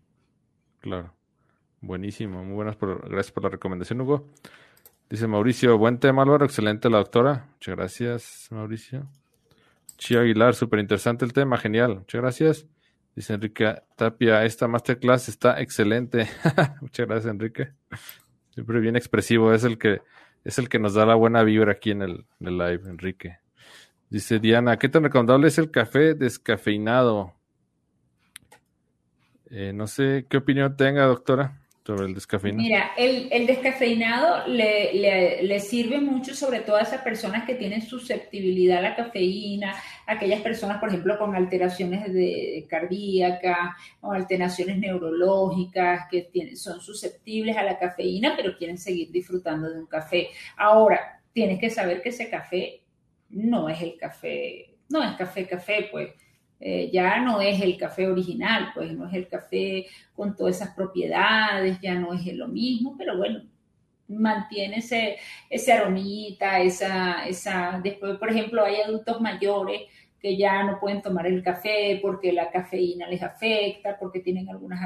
Claro, 0.79 1.13
buenísimo, 1.81 2.43
muy 2.43 2.53
buenas, 2.53 2.75
por, 2.75 3.09
gracias 3.09 3.31
por 3.31 3.43
la 3.43 3.49
recomendación, 3.49 3.99
Hugo. 4.01 4.27
Dice 5.09 5.25
Mauricio, 5.25 5.77
buen 5.77 5.99
tema, 5.99 6.21
Álvaro, 6.21 6.45
excelente 6.45 6.89
la 6.89 6.97
doctora. 6.97 7.47
Muchas 7.53 7.75
gracias, 7.75 8.47
Mauricio. 8.51 9.07
Chio 9.97 10.19
Aguilar, 10.19 10.53
súper 10.53 10.79
interesante 10.79 11.25
el 11.25 11.33
tema, 11.33 11.57
genial. 11.57 11.95
Muchas 11.99 12.21
gracias. 12.21 12.67
Dice 13.15 13.33
Enrique 13.33 13.81
Tapia, 13.95 14.45
esta 14.45 14.67
masterclass 14.67 15.29
está 15.29 15.59
excelente. 15.59 16.27
Muchas 16.81 17.07
gracias, 17.07 17.33
Enrique. 17.33 17.69
Siempre 18.51 18.79
bien 18.79 18.95
expresivo, 18.95 19.53
es 19.53 19.63
el 19.63 19.79
que 19.79 20.01
es 20.43 20.59
el 20.59 20.69
que 20.69 20.79
nos 20.79 20.93
da 20.93 21.05
la 21.05 21.15
buena 21.15 21.43
vibra 21.43 21.73
aquí 21.73 21.91
en 21.91 22.01
el, 22.01 22.25
live, 22.39 22.89
Enrique. 22.89 23.39
Dice 24.09 24.39
Diana, 24.39 24.77
¿qué 24.77 24.89
tan 24.89 25.03
recomendable 25.03 25.47
es 25.49 25.57
el 25.57 25.71
café 25.71 26.13
descafeinado? 26.13 27.33
Eh, 29.49 29.73
no 29.73 29.87
sé 29.87 30.25
qué 30.29 30.37
opinión 30.37 30.75
tenga, 30.77 31.05
doctora, 31.05 31.61
sobre 31.87 32.07
el 32.07 32.13
descafeinado. 32.13 32.61
Mira, 32.61 32.91
el, 32.97 33.47
descafeinado 33.47 34.45
le, 34.45 35.57
sirve 35.61 36.01
mucho, 36.01 36.35
sobre 36.35 36.59
todo 36.59 36.75
a 36.75 36.81
esas 36.81 37.01
personas 37.01 37.45
que 37.45 37.55
tienen 37.55 37.81
susceptibilidad 37.81 38.79
a 38.79 38.81
la 38.81 38.95
cafeína, 38.97 39.73
aquellas 40.05 40.41
personas, 40.41 40.79
por 40.81 40.89
ejemplo, 40.89 41.17
con 41.17 41.33
alteraciones 41.33 42.11
de, 42.11 42.67
cardíacas 42.69 43.69
o 44.01 44.11
alteraciones 44.11 44.77
neurológicas 44.79 46.07
que 46.11 46.23
tienen, 46.23 46.57
son 46.57 46.81
susceptibles 46.81 47.55
a 47.55 47.63
la 47.63 47.79
cafeína, 47.79 48.33
pero 48.35 48.57
quieren 48.57 48.77
seguir 48.77 49.09
disfrutando 49.09 49.69
de 49.69 49.79
un 49.79 49.87
café. 49.87 50.27
Ahora, 50.57 51.21
tienes 51.31 51.57
que 51.57 51.69
saber 51.69 52.01
que 52.01 52.09
ese 52.09 52.29
café 52.29 52.81
no 53.29 53.69
es 53.69 53.81
el 53.81 53.95
café, 53.97 54.75
no 54.89 55.01
es 55.01 55.15
café, 55.15 55.47
café, 55.47 55.87
pues 55.89 56.09
eh, 56.59 56.89
ya 56.91 57.19
no 57.19 57.39
es 57.41 57.61
el 57.61 57.77
café 57.77 58.07
original, 58.07 58.71
pues 58.73 58.91
no 58.93 59.07
es 59.07 59.13
el 59.13 59.27
café 59.27 59.85
con 60.15 60.35
todas 60.35 60.55
esas 60.55 60.75
propiedades, 60.75 61.79
ya 61.81 61.95
no 61.95 62.13
es 62.13 62.25
lo 62.33 62.47
mismo, 62.47 62.95
pero 62.97 63.17
bueno, 63.17 63.43
mantiene 64.07 64.77
ese, 64.77 65.17
ese 65.49 65.73
aromita, 65.73 66.59
esa, 66.59 67.27
esa, 67.27 67.79
después, 67.83 68.17
por 68.17 68.29
ejemplo, 68.31 68.63
hay 68.63 68.81
adultos 68.81 69.21
mayores 69.21 69.81
que 70.19 70.35
ya 70.35 70.63
no 70.63 70.79
pueden 70.79 71.01
tomar 71.01 71.27
el 71.27 71.43
café 71.43 71.99
porque 72.01 72.33
la 72.33 72.49
cafeína 72.49 73.07
les 73.07 73.21
afecta, 73.21 73.97
porque 73.99 74.19
tienen 74.19 74.49
algunas 74.49 74.79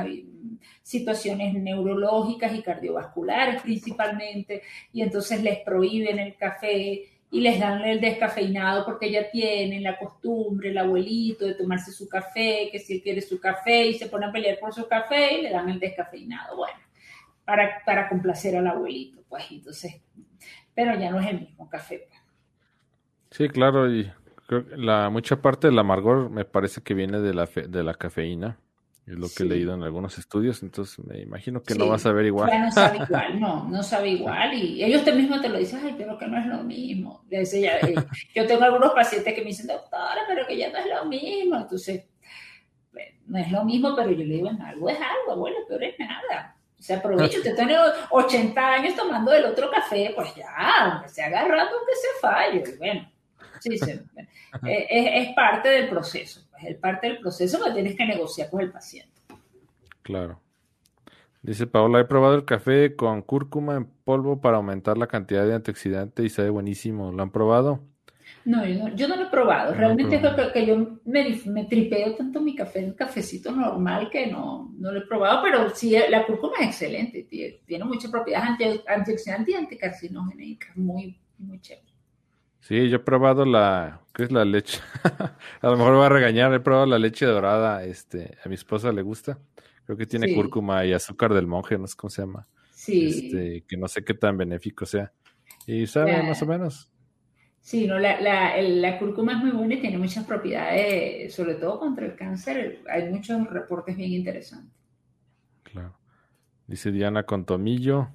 situaciones 0.84 1.53
neurológicas 1.53 2.53
y 2.53 2.62
cardiovasculares 2.62 3.62
principalmente, 3.62 4.62
y 4.91 5.01
entonces 5.01 5.41
les 5.41 5.60
prohíben 5.60 6.19
el 6.19 6.36
café 6.36 7.05
y 7.31 7.39
les 7.39 7.59
dan 7.59 7.81
el 7.85 8.01
descafeinado 8.01 8.85
porque 8.85 9.09
ya 9.09 9.31
tienen 9.31 9.83
la 9.83 9.97
costumbre, 9.97 10.69
el 10.69 10.77
abuelito, 10.77 11.45
de 11.45 11.55
tomarse 11.55 11.91
su 11.93 12.09
café, 12.09 12.67
que 12.69 12.77
si 12.77 12.95
él 12.95 13.01
quiere 13.01 13.21
su 13.21 13.39
café 13.39 13.87
y 13.87 13.93
se 13.93 14.07
pone 14.07 14.25
a 14.25 14.31
pelear 14.31 14.59
por 14.59 14.73
su 14.73 14.85
café 14.85 15.39
y 15.39 15.41
le 15.43 15.49
dan 15.49 15.69
el 15.69 15.79
descafeinado. 15.79 16.57
Bueno, 16.57 16.77
para, 17.45 17.81
para 17.85 18.09
complacer 18.09 18.57
al 18.57 18.67
abuelito, 18.67 19.23
pues 19.29 19.45
entonces, 19.49 20.01
pero 20.75 20.99
ya 20.99 21.09
no 21.09 21.21
es 21.21 21.27
el 21.27 21.39
mismo 21.39 21.69
café. 21.69 22.05
Pues. 22.05 22.19
Sí, 23.31 23.47
claro, 23.47 23.89
y 23.89 24.11
la 24.75 25.09
mucha 25.09 25.41
parte 25.41 25.67
del 25.67 25.79
amargor 25.79 26.29
me 26.29 26.43
parece 26.43 26.81
que 26.81 26.93
viene 26.93 27.21
de 27.21 27.33
la, 27.33 27.45
de 27.45 27.83
la 27.83 27.93
cafeína. 27.93 28.59
Es 29.07 29.17
lo 29.17 29.27
que 29.29 29.43
he 29.43 29.45
leído 29.45 29.73
en 29.73 29.81
algunos 29.81 30.17
estudios, 30.19 30.61
entonces 30.61 31.03
me 31.03 31.19
imagino 31.19 31.63
que 31.63 31.73
no 31.73 31.87
vas 31.87 32.05
a 32.05 32.11
ver 32.11 32.27
igual. 32.27 32.49
Ya 32.49 32.65
no 32.65 32.71
sabe 32.71 32.97
igual, 33.09 33.39
no, 33.39 33.67
no 33.67 33.83
sabe 33.83 34.09
igual. 34.09 34.53
Y 34.53 34.83
ellos 34.83 35.03
te 35.03 35.11
mismo 35.11 35.41
te 35.41 35.49
lo 35.49 35.57
dicen, 35.57 35.81
ay, 35.83 35.95
pero 35.97 36.17
que 36.17 36.27
no 36.27 36.37
es 36.37 36.45
lo 36.45 36.63
mismo. 36.63 37.25
Eh, 37.29 37.43
yo 38.35 38.45
tengo 38.45 38.63
algunos 38.63 38.91
pacientes 38.93 39.33
que 39.33 39.41
me 39.41 39.47
dicen, 39.47 39.67
doctora, 39.67 40.21
pero 40.27 40.45
que 40.45 40.55
ya 40.55 40.71
no 40.71 40.77
es 40.77 40.85
lo 40.85 41.05
mismo. 41.05 41.57
Entonces, 41.57 42.05
no 43.25 43.39
es 43.39 43.51
lo 43.51 43.63
mismo, 43.63 43.95
pero 43.95 44.11
yo 44.11 44.23
le 44.23 44.35
digo, 44.35 44.49
algo 44.49 44.89
es 44.89 44.97
algo, 44.97 45.39
bueno, 45.39 45.57
peor 45.67 45.83
es 45.83 45.97
nada. 45.97 46.55
O 46.77 46.83
sea, 46.83 46.97
aprovecha, 46.97 47.37
usted 47.37 47.55
tiene 47.55 47.75
80 48.09 48.73
años 48.73 48.95
tomando 48.95 49.31
el 49.33 49.45
otro 49.45 49.69
café, 49.69 50.11
pues 50.15 50.33
ya, 50.35 50.93
aunque 50.93 51.09
se 51.09 51.23
agarrando, 51.23 51.71
aunque 51.77 51.93
se 51.95 52.19
falle. 52.19 52.77
Bueno, 52.77 53.11
sí, 53.62 53.78
sí, 53.78 53.91
eh, 53.91 54.88
es, 54.89 55.28
es 55.28 55.36
parte 55.36 55.69
del 55.69 55.89
proceso 55.89 56.41
es 56.69 56.78
parte 56.78 57.08
del 57.08 57.19
proceso 57.19 57.63
que 57.63 57.71
tienes 57.71 57.95
que 57.95 58.06
negociar 58.06 58.50
con 58.50 58.62
el 58.62 58.71
paciente. 58.71 59.21
Claro. 60.04 60.39
Dice 61.41 61.65
Paola, 61.65 62.00
he 62.00 62.06
probado 62.06 62.36
el 62.36 62.45
café 62.45 62.95
con 62.95 63.24
cúrcuma 63.24 63.76
en 63.76 63.86
polvo 63.86 64.41
para 64.41 64.58
aumentar 64.58 64.97
la 64.97 65.08
cantidad 65.08 65.45
de 65.45 65.56
antioxidante 65.56 66.24
y 66.24 66.30
sabe 66.30 66.50
buenísimo. 66.50 67.12
¿Lo 67.12 67.24
han 67.24 67.32
probado? 67.32 67.82
No, 68.45 68.65
yo 68.65 69.08
no, 69.08 69.15
lo 69.15 69.24
he 69.24 69.30
probado. 69.30 69.74
Realmente 69.74 70.15
es 70.15 70.52
que 70.52 70.65
yo 70.65 71.00
me, 71.06 71.65
tripeo 71.65 72.15
tanto 72.15 72.41
mi 72.41 72.56
café, 72.56 72.80
el 72.80 72.95
cafecito 72.95 73.52
normal, 73.52 74.10
que 74.10 74.28
no, 74.28 74.71
no 74.78 74.91
lo 74.91 75.00
he 75.00 75.08
probado, 75.08 75.41
pero 75.43 75.69
sí, 75.71 75.95
la 76.10 76.26
cúrcuma 76.26 76.58
es 76.62 76.67
excelente. 76.67 77.24
Tiene, 77.24 77.86
muchas 77.86 78.10
propiedades 78.10 78.82
antioxidantes 78.88 79.54
y 79.54 79.58
anticarcinogénicas. 79.58 80.76
Muy, 80.78 81.19
muy 81.38 81.60
chévere. 81.60 81.90
Sí, 82.62 82.89
yo 82.89 82.97
he 82.97 83.00
probado 83.00 83.43
la, 83.43 84.02
¿qué 84.13 84.24
es 84.24 84.32
la 84.32 84.45
leche? 84.45 84.80
a 85.62 85.67
lo 85.67 85.78
mejor 85.78 86.00
va 86.00 86.06
a 86.06 86.10
regañar, 86.10 86.54
he 86.54 86.60
probado 86.60 86.86
la 86.86 87.00
leche 87.00 87.26
dorada, 87.26 87.84
este, 87.84 88.38
a 88.45 88.50
mi 88.50 88.56
esposa 88.56 88.91
le 88.91 89.02
gusta. 89.02 89.39
Creo 89.86 89.97
que 89.97 90.06
tiene 90.06 90.34
cúrcuma 90.36 90.86
y 90.86 90.93
azúcar 90.93 91.34
del 91.34 91.47
monje, 91.47 91.78
no 91.78 91.88
sé 91.88 91.95
cómo 91.97 92.10
se 92.10 92.21
llama. 92.21 92.47
Sí. 92.71 93.08
Este, 93.08 93.63
que 93.67 93.78
no 93.78 93.88
sé 93.88 94.04
qué 94.04 94.13
tan 94.13 94.38
benéfico 94.38 94.86
sea. 94.86 95.12
Y 95.65 95.88
sabe 95.88 96.21
más 96.24 96.41
o 96.43 96.45
menos. 96.45 96.91
Sí, 97.60 97.88
no, 97.88 98.00
la, 98.00 98.21
la, 98.21 98.60
la, 98.62 98.97
cúrcuma 98.97 99.34
es 99.34 99.38
muy 99.39 99.52
buena 99.52 99.76
y 99.76 99.82
tiene 99.82 99.97
muchas 99.97 100.26
propiedades, 100.26 101.34
sobre 101.34 101.56
todo 101.56 101.80
contra 101.80 102.06
el 102.06 102.15
cáncer. 102.15 102.82
Hay 102.89 103.10
muchos 103.10 103.47
reportes 103.50 103.97
bien 103.97 104.12
interesantes. 104.12 104.76
Claro. 105.63 105.95
Dice 106.67 106.91
Diana 106.91 107.24
con 107.24 107.45
tomillo. 107.45 108.10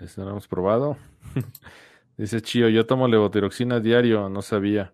Eso 0.00 0.24
lo 0.24 0.30
hemos 0.30 0.48
probado. 0.48 0.96
Dice 2.16 2.40
Chío, 2.40 2.68
yo 2.68 2.86
tomo 2.86 3.08
levotiroxina 3.08 3.80
diario, 3.80 4.28
no 4.28 4.42
sabía. 4.42 4.92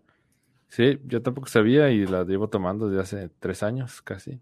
Sí, 0.68 1.00
yo 1.04 1.20
tampoco 1.20 1.48
sabía 1.48 1.90
y 1.90 2.06
la 2.06 2.24
llevo 2.24 2.48
tomando 2.48 2.88
desde 2.88 3.02
hace 3.02 3.30
tres 3.40 3.62
años 3.62 4.00
casi. 4.02 4.40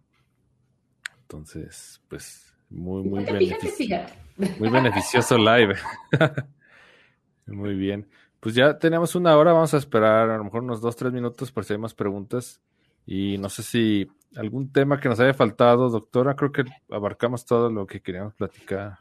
Entonces, 1.22 2.00
pues, 2.08 2.54
muy, 2.70 3.02
muy, 3.02 3.24
beneficioso, 3.24 4.14
muy 4.58 4.68
beneficioso 4.68 5.38
live. 5.38 5.74
muy 7.46 7.74
bien. 7.74 8.08
Pues 8.40 8.54
ya 8.54 8.78
tenemos 8.78 9.14
una 9.14 9.36
hora, 9.36 9.52
vamos 9.52 9.74
a 9.74 9.78
esperar 9.78 10.30
a 10.30 10.36
lo 10.36 10.44
mejor 10.44 10.62
unos 10.62 10.80
dos, 10.80 10.94
tres 10.94 11.12
minutos 11.12 11.50
por 11.50 11.64
si 11.64 11.72
hay 11.72 11.78
más 11.78 11.94
preguntas. 11.94 12.60
Y 13.04 13.38
no 13.38 13.48
sé 13.48 13.62
si 13.62 14.08
algún 14.36 14.70
tema 14.70 15.00
que 15.00 15.08
nos 15.08 15.18
haya 15.18 15.34
faltado, 15.34 15.88
doctora, 15.88 16.36
creo 16.36 16.52
que 16.52 16.64
abarcamos 16.90 17.46
todo 17.46 17.70
lo 17.70 17.86
que 17.86 18.00
queríamos 18.00 18.34
platicar. 18.34 18.98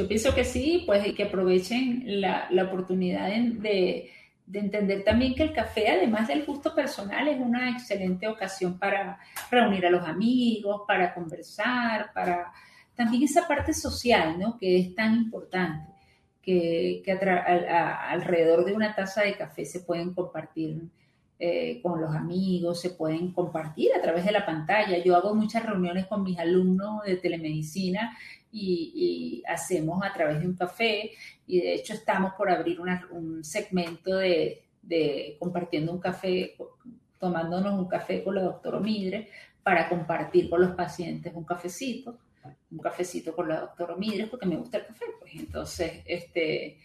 Yo 0.00 0.08
pienso 0.08 0.34
que 0.34 0.44
sí, 0.46 0.84
pues 0.86 1.12
que 1.12 1.24
aprovechen 1.24 2.22
la, 2.22 2.48
la 2.50 2.64
oportunidad 2.64 3.28
de, 3.28 4.10
de, 4.46 4.58
entender 4.58 5.04
también 5.04 5.34
que 5.34 5.42
el 5.42 5.52
café, 5.52 5.90
además 5.90 6.26
del 6.26 6.46
gusto 6.46 6.74
personal, 6.74 7.28
es 7.28 7.38
una 7.38 7.68
excelente 7.68 8.26
ocasión 8.26 8.78
para 8.78 9.18
reunir 9.50 9.84
a 9.84 9.90
los 9.90 10.02
amigos, 10.08 10.84
para 10.88 11.12
conversar, 11.12 12.14
para 12.14 12.50
también 12.94 13.24
esa 13.24 13.46
parte 13.46 13.74
social, 13.74 14.38
¿no? 14.38 14.56
Que 14.56 14.78
es 14.78 14.94
tan 14.94 15.16
importante, 15.16 15.92
que, 16.40 17.02
que 17.04 17.12
alrededor 17.12 18.64
de 18.64 18.72
una 18.72 18.94
taza 18.94 19.20
de 19.20 19.36
café 19.36 19.66
se 19.66 19.80
pueden 19.80 20.14
compartir 20.14 20.80
eh, 21.38 21.80
con 21.82 22.00
los 22.00 22.14
amigos, 22.14 22.80
se 22.80 22.90
pueden 22.90 23.32
compartir 23.32 23.90
a 23.94 24.00
través 24.00 24.24
de 24.24 24.32
la 24.32 24.46
pantalla. 24.46 24.96
Yo 25.04 25.14
hago 25.14 25.34
muchas 25.34 25.66
reuniones 25.66 26.06
con 26.06 26.22
mis 26.22 26.38
alumnos 26.38 27.02
de 27.04 27.16
telemedicina 27.16 28.16
y, 28.52 29.42
hacemos 29.48 30.02
a 30.04 30.12
través 30.12 30.40
de 30.40 30.46
un 30.46 30.54
café 30.54 31.10
y 31.46 31.60
de 31.60 31.74
hecho 31.74 31.94
estamos 31.94 32.34
por 32.34 32.50
abrir 32.50 32.80
un 32.80 33.42
segmento 33.42 34.16
de, 34.16 34.62
compartiendo 35.38 35.92
un 35.92 36.00
café, 36.00 36.56
tomándonos 37.18 37.78
un 37.78 37.88
café 37.88 38.22
con 38.22 38.34
la 38.34 38.42
doctora 38.42 38.78
Omidre 38.78 39.28
para 39.62 39.88
compartir 39.88 40.48
con 40.48 40.60
los 40.60 40.72
pacientes 40.72 41.34
un 41.34 41.44
cafecito, 41.44 42.18
un 42.70 42.78
cafecito 42.78 43.34
con 43.34 43.48
la 43.48 43.60
doctora 43.60 43.94
Omidre 43.94 44.26
porque 44.26 44.46
me 44.46 44.56
gusta 44.56 44.78
el 44.78 44.86
café, 44.86 45.06
pues 45.18 45.34
entonces, 45.34 46.02
este, 46.06 46.78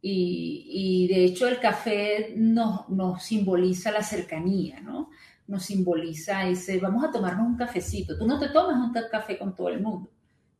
y, 0.00 1.08
de 1.08 1.24
hecho 1.24 1.48
el 1.48 1.58
café 1.60 2.32
nos, 2.36 2.88
nos, 2.88 3.22
simboliza 3.22 3.90
la 3.90 4.02
cercanía, 4.02 4.80
¿no? 4.80 5.10
Nos 5.46 5.64
simboliza 5.64 6.48
ese, 6.48 6.78
vamos 6.78 7.04
a 7.04 7.10
tomarnos 7.10 7.46
un 7.46 7.56
cafecito. 7.56 8.16
Tú 8.18 8.26
no 8.26 8.38
te 8.38 8.50
tomas 8.50 8.76
un 8.76 8.92
café 9.10 9.38
con 9.38 9.56
todo 9.56 9.70
el 9.70 9.80
mundo. 9.80 10.10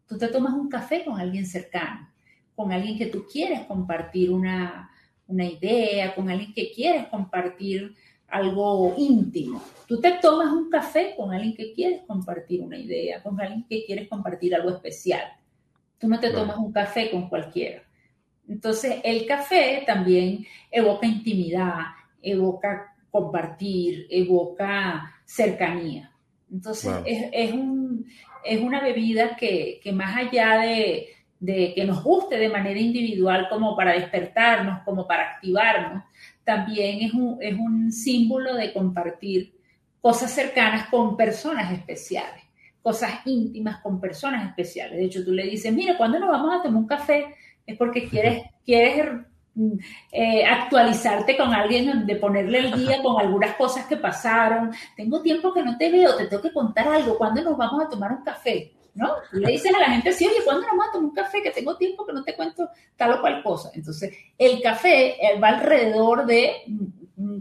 Tú 0.09 0.18
te 0.18 0.29
tomas 0.29 0.55
un 0.55 0.68
café 0.68 1.05
con 1.05 1.21
alguien 1.21 1.47
cercano, 1.47 2.09
con 2.57 2.73
alguien 2.73 2.97
que 2.97 3.07
tú 3.07 3.27
quieres 3.31 3.61
compartir 3.66 4.33
una, 4.33 4.90
una 5.27 5.44
idea, 5.44 6.14
con 6.14 6.31
alguien 6.31 6.53
que 6.55 6.73
quieres 6.73 7.07
compartir 7.09 7.94
algo 8.27 8.94
íntimo. 8.97 9.62
Tú 9.87 10.01
te 10.01 10.12
tomas 10.12 10.53
un 10.53 10.71
café 10.71 11.14
con 11.16 11.33
alguien 11.33 11.55
que 11.55 11.73
quieres 11.73 12.03
compartir 12.07 12.62
una 12.62 12.79
idea, 12.79 13.23
con 13.23 13.40
alguien 13.40 13.64
que 13.68 13.85
quieres 13.85 14.09
compartir 14.09 14.55
algo 14.55 14.71
especial. 14.71 15.23
Tú 15.99 16.09
no 16.09 16.18
te 16.18 16.31
tomas 16.31 16.57
un 16.57 16.73
café 16.73 17.11
con 17.11 17.29
cualquiera. 17.29 17.83
Entonces, 18.49 19.01
el 19.05 19.27
café 19.27 19.83
también 19.87 20.47
evoca 20.71 21.07
intimidad, 21.07 21.81
evoca 22.23 22.94
compartir, 23.11 24.07
evoca 24.11 25.12
cercanía. 25.25 26.12
Entonces, 26.51 26.92
es, 27.05 27.53
una 28.61 28.81
bebida 28.81 29.37
que, 29.37 29.81
más 29.93 30.17
allá 30.17 30.59
de, 30.59 31.09
que 31.75 31.85
nos 31.87 32.03
guste 32.03 32.39
de 32.39 32.49
manera 32.49 32.81
individual 32.81 33.49
como 33.51 33.77
para 33.77 33.93
despertarnos, 33.93 34.83
como 34.85 35.07
para 35.07 35.35
activarnos, 35.35 36.05
también 36.45 37.01
es 37.03 37.13
un, 37.13 37.39
es 37.41 37.55
un 37.55 37.93
símbolo 37.93 38.55
de 38.55 38.73
compartir 38.73 39.53
cosas 40.01 40.31
cercanas 40.31 40.89
con 40.89 41.17
personas 41.17 41.73
especiales, 41.73 42.43
cosas 42.83 43.21
íntimas 43.27 43.81
con 43.81 44.01
personas 44.01 44.49
especiales. 44.49 44.97
De 44.97 45.05
hecho, 45.05 45.25
tú 45.25 45.33
le 45.33 45.45
dices, 45.45 45.73
mira, 45.73 45.97
¿cuándo 45.97 46.19
nos 46.19 46.31
vamos 46.31 46.55
a 46.55 46.63
tomar 46.63 46.81
un 46.81 46.87
café? 46.87 47.35
Es 47.67 47.77
porque 47.77 48.09
quieres, 48.09 48.43
quieres 48.65 49.27
eh, 50.12 50.44
actualizarte 50.44 51.37
con 51.37 51.53
alguien, 51.53 52.07
de 52.07 52.16
ponerle 52.16 52.59
el 52.59 52.73
día 52.73 53.03
con 53.03 53.21
algunas 53.21 53.57
cosas 53.57 53.87
que 53.87 53.97
pasaron. 53.97 54.71
Tengo 54.97 55.21
tiempo 55.21 55.53
que 55.53 55.62
no 55.62 55.77
te 55.77 55.90
veo, 55.90 56.16
te 56.16 56.27
tengo 56.27 56.42
que 56.42 56.53
contar 56.53 56.88
algo. 56.88 57.18
¿Cuándo 57.18 57.42
nos 57.42 57.57
vamos 57.57 57.85
a 57.85 57.88
tomar 57.88 58.12
un 58.12 58.23
café? 58.23 58.73
¿No? 58.94 59.12
le 59.31 59.53
dices 59.53 59.73
a 59.73 59.79
la 59.79 59.90
gente 59.90 60.09
así, 60.09 60.27
oye, 60.27 60.42
¿cuándo 60.44 60.62
nos 60.62 60.71
vamos 60.71 60.87
a 60.88 60.92
tomar 60.92 61.09
un 61.11 61.14
café? 61.14 61.40
Que 61.40 61.53
tengo 61.53 61.77
tiempo 61.77 62.05
que 62.05 62.12
no 62.12 62.25
te 62.25 62.35
cuento 62.35 62.68
tal 62.97 63.12
o 63.12 63.21
cual 63.21 63.42
cosa. 63.44 63.71
Entonces, 63.75 64.12
el 64.37 64.61
café 64.61 65.16
va 65.40 65.49
alrededor 65.51 66.27
de 66.27 66.64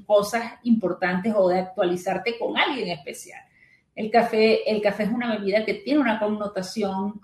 cosas 0.06 0.54
importantes 0.64 1.34
o 1.36 1.50
de 1.50 1.60
actualizarte 1.60 2.38
con 2.38 2.58
alguien 2.58 2.90
especial. 2.90 3.42
El 3.96 4.12
café, 4.12 4.70
el 4.70 4.82
café 4.82 5.04
es 5.04 5.10
una 5.10 5.36
bebida 5.36 5.66
que 5.66 5.76
tiene 5.76 6.00
una 6.00 6.20
connotación 6.20 7.22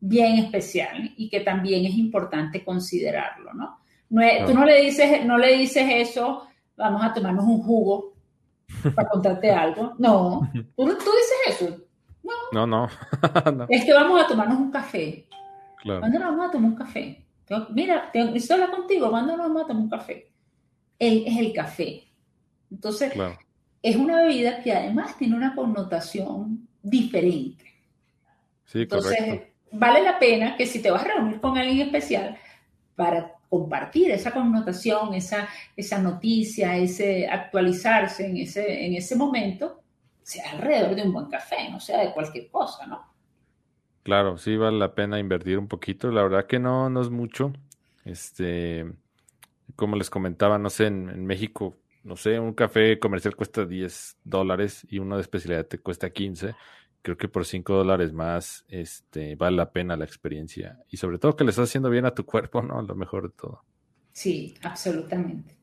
bien 0.00 0.38
especial 0.38 1.12
y 1.16 1.28
que 1.28 1.40
también 1.40 1.86
es 1.86 1.94
importante 1.94 2.64
considerarlo, 2.64 3.52
¿no? 3.54 3.78
No 4.10 4.22
Tú 4.46 4.54
no 4.54 4.64
le, 4.64 4.82
dices, 4.82 5.24
no 5.24 5.38
le 5.38 5.56
dices 5.56 5.84
eso, 5.88 6.46
vamos 6.76 7.04
a 7.04 7.12
tomarnos 7.12 7.44
un 7.44 7.62
jugo 7.62 8.14
para 8.94 9.08
contarte 9.08 9.50
algo. 9.52 9.94
No, 9.98 10.48
¿Tú, 10.76 10.86
dices 10.86 11.36
eso. 11.48 11.76
No, 12.52 12.66
no. 12.66 12.88
Es 13.68 13.84
que 13.84 13.92
vamos 13.92 14.22
a 14.22 14.26
tomarnos 14.26 14.58
un 14.58 14.70
café. 14.70 15.26
¿Cuándo 15.82 16.18
nos 16.18 16.30
vamos 16.30 16.48
a 16.48 16.50
tomar 16.50 16.70
un 16.70 16.76
café? 16.76 17.24
Mira, 17.70 18.10
necesito 18.12 18.54
hablar 18.54 18.70
contigo, 18.72 19.08
¿cuándo 19.10 19.36
nos 19.36 19.46
vamos 19.46 19.62
a 19.62 19.66
tomar 19.68 19.82
un 19.82 19.90
café? 19.90 20.32
es 20.98 21.36
el 21.36 21.52
café. 21.52 22.04
Entonces, 22.70 23.12
es 23.82 23.96
una 23.96 24.22
bebida 24.22 24.62
que 24.62 24.72
además 24.72 25.16
tiene 25.16 25.36
una 25.36 25.54
connotación 25.54 26.68
diferente. 26.82 27.64
Sí, 28.64 28.80
Entonces, 28.82 29.42
vale 29.70 30.02
la 30.02 30.18
pena 30.18 30.56
que 30.56 30.66
si 30.66 30.80
te 30.80 30.90
vas 30.90 31.04
a 31.04 31.14
reunir 31.14 31.40
con 31.40 31.56
alguien 31.56 31.86
especial 31.86 32.36
para 32.96 33.35
compartir 33.48 34.10
esa 34.10 34.32
connotación, 34.32 35.14
esa, 35.14 35.48
esa 35.76 35.98
noticia, 35.98 36.76
ese 36.76 37.28
actualizarse 37.28 38.26
en 38.26 38.36
ese, 38.38 38.86
en 38.86 38.94
ese 38.94 39.16
momento, 39.16 39.82
sea 40.22 40.52
alrededor 40.52 40.94
de 40.94 41.02
un 41.02 41.12
buen 41.12 41.26
café, 41.26 41.70
no 41.70 41.80
sea 41.80 42.00
de 42.00 42.12
cualquier 42.12 42.48
cosa, 42.50 42.86
¿no? 42.86 43.14
Claro, 44.02 44.38
sí 44.38 44.56
vale 44.56 44.78
la 44.78 44.94
pena 44.94 45.18
invertir 45.18 45.58
un 45.58 45.68
poquito. 45.68 46.10
La 46.10 46.22
verdad 46.22 46.46
que 46.46 46.58
no, 46.58 46.88
no 46.90 47.00
es 47.00 47.10
mucho. 47.10 47.52
Este, 48.04 48.86
como 49.74 49.96
les 49.96 50.10
comentaba, 50.10 50.58
no 50.58 50.70
sé, 50.70 50.86
en, 50.86 51.10
en 51.10 51.26
México 51.26 51.76
no 52.06 52.14
sé, 52.14 52.38
un 52.38 52.54
café 52.54 53.00
comercial 53.00 53.34
cuesta 53.34 53.64
10 53.64 54.18
dólares 54.22 54.86
y 54.88 55.00
uno 55.00 55.16
de 55.16 55.22
especialidad 55.22 55.66
te 55.66 55.78
cuesta 55.78 56.08
15. 56.08 56.54
Creo 57.06 57.16
que 57.16 57.28
por 57.28 57.44
5 57.44 57.72
dólares 57.72 58.12
más 58.12 58.64
este, 58.66 59.36
vale 59.36 59.58
la 59.58 59.70
pena 59.70 59.96
la 59.96 60.04
experiencia. 60.04 60.80
Y 60.90 60.96
sobre 60.96 61.20
todo 61.20 61.36
que 61.36 61.44
le 61.44 61.50
estás 61.50 61.68
haciendo 61.68 61.88
bien 61.88 62.04
a 62.04 62.12
tu 62.12 62.26
cuerpo, 62.26 62.62
¿no? 62.62 62.82
Lo 62.82 62.96
mejor 62.96 63.30
de 63.30 63.36
todo. 63.36 63.62
Sí, 64.10 64.56
absolutamente. 64.64 65.56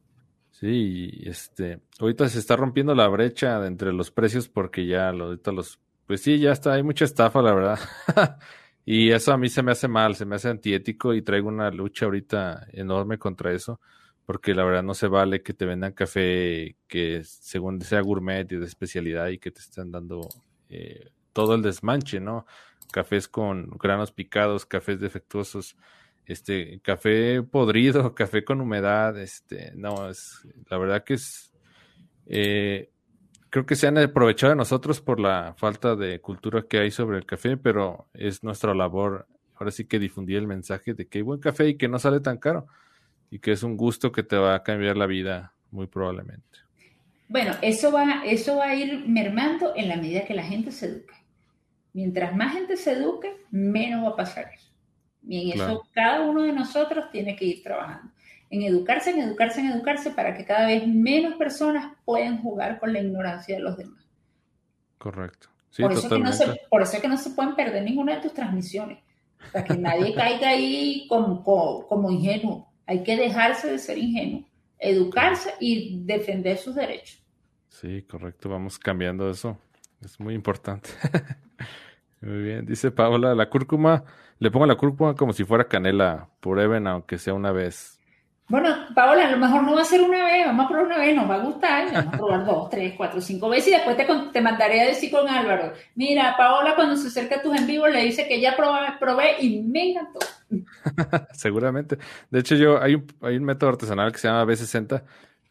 Sí, 0.52 1.12
este, 1.26 1.82
ahorita 2.00 2.30
se 2.30 2.40
está 2.40 2.56
rompiendo 2.56 2.96
la 2.96 3.10
brecha 3.10 3.68
entre 3.68 3.92
los 3.92 4.10
precios 4.10 4.48
porque 4.48 4.88
ya 4.88 5.10
ahorita 5.10 5.52
los, 5.52 5.82
pues 6.08 6.22
sí, 6.22 6.40
ya 6.40 6.54
está, 6.54 6.76
hay 6.76 6.84
mucha 6.84 7.04
estafa, 7.04 7.42
la 7.42 7.54
verdad. 7.54 7.80
y 8.86 9.12
eso 9.12 9.34
a 9.34 9.38
mí 9.38 9.50
se 9.50 9.64
me 9.64 9.74
hace 9.74 9.90
mal, 9.90 10.16
se 10.16 10.24
me 10.24 10.38
hace 10.38 10.48
antiético 10.48 11.14
y 11.14 11.24
traigo 11.24 11.50
una 11.50 11.70
lucha 11.72 12.06
ahorita 12.06 12.68
enorme 12.72 13.18
contra 13.18 13.52
eso 13.52 13.82
porque 14.26 14.56
la 14.56 14.64
verdad 14.64 14.84
no 14.84 14.94
se 14.94 15.08
vale 15.08 15.44
que 15.44 15.54
te 15.54 15.66
vendan 15.66 15.92
café 15.92 16.78
que 16.88 17.22
según 17.26 17.82
sea 17.82 18.00
gourmet 18.00 18.50
y 18.50 18.56
de 18.56 18.66
especialidad 18.66 19.28
y 19.28 19.40
que 19.40 19.52
te 19.52 19.60
estén 19.60 19.92
dando 19.92 20.22
eh, 20.70 21.12
todo 21.34 21.56
el 21.56 21.62
desmanche, 21.62 22.20
¿no? 22.20 22.46
Cafés 22.92 23.28
con 23.28 23.72
granos 23.80 24.12
picados, 24.12 24.66
cafés 24.66 25.00
defectuosos, 25.00 25.76
este, 26.26 26.80
café 26.82 27.42
podrido, 27.44 28.16
café 28.16 28.44
con 28.44 28.62
humedad, 28.62 29.20
este, 29.20 29.72
no, 29.76 30.10
es, 30.10 30.48
la 30.70 30.78
verdad 30.78 31.04
que 31.04 31.16
es, 31.16 31.52
eh, 32.28 32.90
creo 33.50 33.66
que 33.66 33.76
se 33.76 33.88
han 33.88 33.98
aprovechado 33.98 34.52
de 34.52 34.58
nosotros 34.58 35.02
por 35.02 35.20
la 35.20 35.54
falta 35.58 35.96
de 35.96 36.22
cultura 36.22 36.66
que 36.68 36.80
hay 36.80 36.92
sobre 36.92 37.18
el 37.18 37.26
café, 37.26 37.58
pero 37.58 38.08
es 38.14 38.44
nuestra 38.44 38.74
labor, 38.74 39.28
ahora 39.56 39.72
sí 39.72 39.86
que 39.86 40.00
difundir 40.00 40.38
el 40.38 40.48
mensaje 40.48 40.94
de 40.94 41.08
que 41.08 41.20
hay 41.20 41.24
buen 41.24 41.40
café 41.40 41.68
y 41.68 41.78
que 41.78 41.88
no 41.88 42.00
sale 42.00 42.20
tan 42.20 42.38
caro 42.38 42.68
y 43.30 43.40
que 43.40 43.52
es 43.52 43.64
un 43.64 43.78
gusto 43.78 44.12
que 44.12 44.24
te 44.24 44.38
va 44.38 44.56
a 44.56 44.64
cambiar 44.64 44.96
la 44.96 45.08
vida 45.08 45.54
muy 45.72 45.88
probablemente. 45.88 46.60
Bueno, 47.28 47.54
eso 47.62 47.92
va, 47.92 48.24
eso 48.26 48.58
va 48.58 48.66
a 48.66 48.76
ir 48.76 49.08
mermando 49.08 49.74
en 49.76 49.90
la 49.90 49.96
medida 49.96 50.26
que 50.26 50.36
la 50.36 50.44
gente 50.44 50.72
se 50.72 50.86
eduque. 50.86 51.16
Mientras 51.94 52.36
más 52.36 52.54
gente 52.54 52.76
se 52.76 52.94
eduque, 52.94 53.38
menos 53.52 54.04
va 54.04 54.10
a 54.10 54.16
pasar 54.16 54.50
eso. 54.54 54.72
Y 55.28 55.52
en 55.52 55.62
eso 55.62 55.88
cada 55.94 56.22
uno 56.22 56.42
de 56.42 56.52
nosotros 56.52 57.06
tiene 57.12 57.36
que 57.36 57.46
ir 57.46 57.64
trabajando. 57.64 58.12
En 58.50 58.64
educarse, 58.64 59.12
en 59.12 59.20
educarse, 59.20 59.62
en 59.62 59.68
educarse 59.68 60.12
para 60.12 60.36
que 60.36 60.46
cada 60.46 60.68
vez 60.68 60.86
menos 60.88 61.36
personas 61.36 61.94
puedan 62.04 62.42
jugar 62.42 62.80
con 62.80 62.94
la 62.94 63.00
ignorancia 63.00 63.56
de 63.56 63.62
los 63.62 63.78
demás. 63.78 64.06
Correcto. 64.98 65.50
por, 65.78 65.92
eso 65.94 66.10
que 66.10 66.20
no 66.20 66.32
se, 66.34 66.62
por 66.70 66.82
eso 66.82 66.96
es 66.96 67.02
que 67.02 67.08
no 67.08 67.18
se 67.18 67.32
pueden 67.32 67.56
perder 67.56 67.84
ninguna 67.84 68.16
de 68.16 68.22
tus 68.22 68.34
transmisiones. 68.34 69.00
Para 69.52 69.66
que 69.66 69.78
nadie 69.78 70.14
caiga 70.16 70.50
ahí 70.50 71.06
como, 71.10 71.44
como 71.44 72.12
ingenuo. 72.12 72.72
Hay 72.86 73.04
que 73.04 73.18
dejarse 73.18 73.70
de 73.70 73.80
ser 73.80 73.98
ingenuo, 73.98 74.46
educarse 74.80 75.54
y 75.60 76.04
defender 76.06 76.58
sus 76.58 76.76
derechos. 76.76 77.22
Sí, 77.70 78.04
correcto. 78.04 78.50
Vamos 78.50 78.78
cambiando 78.80 79.30
eso. 79.30 79.58
Es 80.02 80.20
muy 80.20 80.34
importante. 80.34 80.90
muy 82.22 82.44
bien. 82.44 82.66
Dice 82.66 82.92
Paola, 82.92 83.36
la 83.36 83.50
cúrcuma, 83.50 84.04
le 84.40 84.52
pongo 84.52 84.66
la 84.66 84.76
cúrcuma 84.76 85.16
como 85.16 85.34
si 85.34 85.44
fuera 85.44 85.68
canela. 85.68 86.30
Prueben, 86.40 86.88
aunque 86.88 87.18
sea 87.18 87.34
una 87.34 87.52
vez. 87.52 88.00
Bueno, 88.50 88.70
Paola, 88.94 89.28
a 89.28 89.32
lo 89.32 89.38
mejor 89.38 89.64
no 89.64 89.74
va 89.74 89.82
a 89.82 89.86
ser 89.86 90.02
una 90.02 90.26
vez, 90.26 90.46
vamos 90.46 90.66
a 90.66 90.68
probar 90.68 90.86
una 90.86 90.98
vez, 90.98 91.16
nos 91.16 91.30
va 91.30 91.36
a 91.36 91.40
gustar, 91.40 91.94
vamos 91.94 92.14
a 92.14 92.18
probar 92.18 92.46
dos, 92.46 92.70
tres, 92.70 92.94
cuatro, 92.98 93.22
cinco 93.22 93.48
veces 93.48 93.70
y 93.70 93.72
después 93.72 93.96
te, 93.96 94.06
te 94.34 94.42
mandaré 94.42 94.82
a 94.82 94.88
decir 94.88 95.10
con 95.10 95.28
Álvaro, 95.28 95.72
mira, 95.96 96.36
Paola 96.38 96.76
cuando 96.76 96.98
se 96.98 97.08
acerca 97.08 97.38
a 97.38 97.42
tus 97.42 97.58
en 97.58 97.66
vivo 97.66 97.88
le 97.88 98.04
dice 98.04 98.28
que 98.28 98.42
ya 98.42 98.56
probé, 98.56 98.80
probé 99.00 99.42
y 99.42 99.62
me 99.62 99.92
encantó. 99.92 100.20
Seguramente. 101.34 101.98
De 102.30 102.40
hecho, 102.40 102.56
yo 102.56 102.82
hay 102.82 102.96
un, 102.96 103.08
hay 103.22 103.38
un 103.38 103.46
método 103.46 103.72
artesanal 103.72 104.12
que 104.12 104.20
se 104.20 104.28
llama 104.28 104.46
B60 104.46 105.04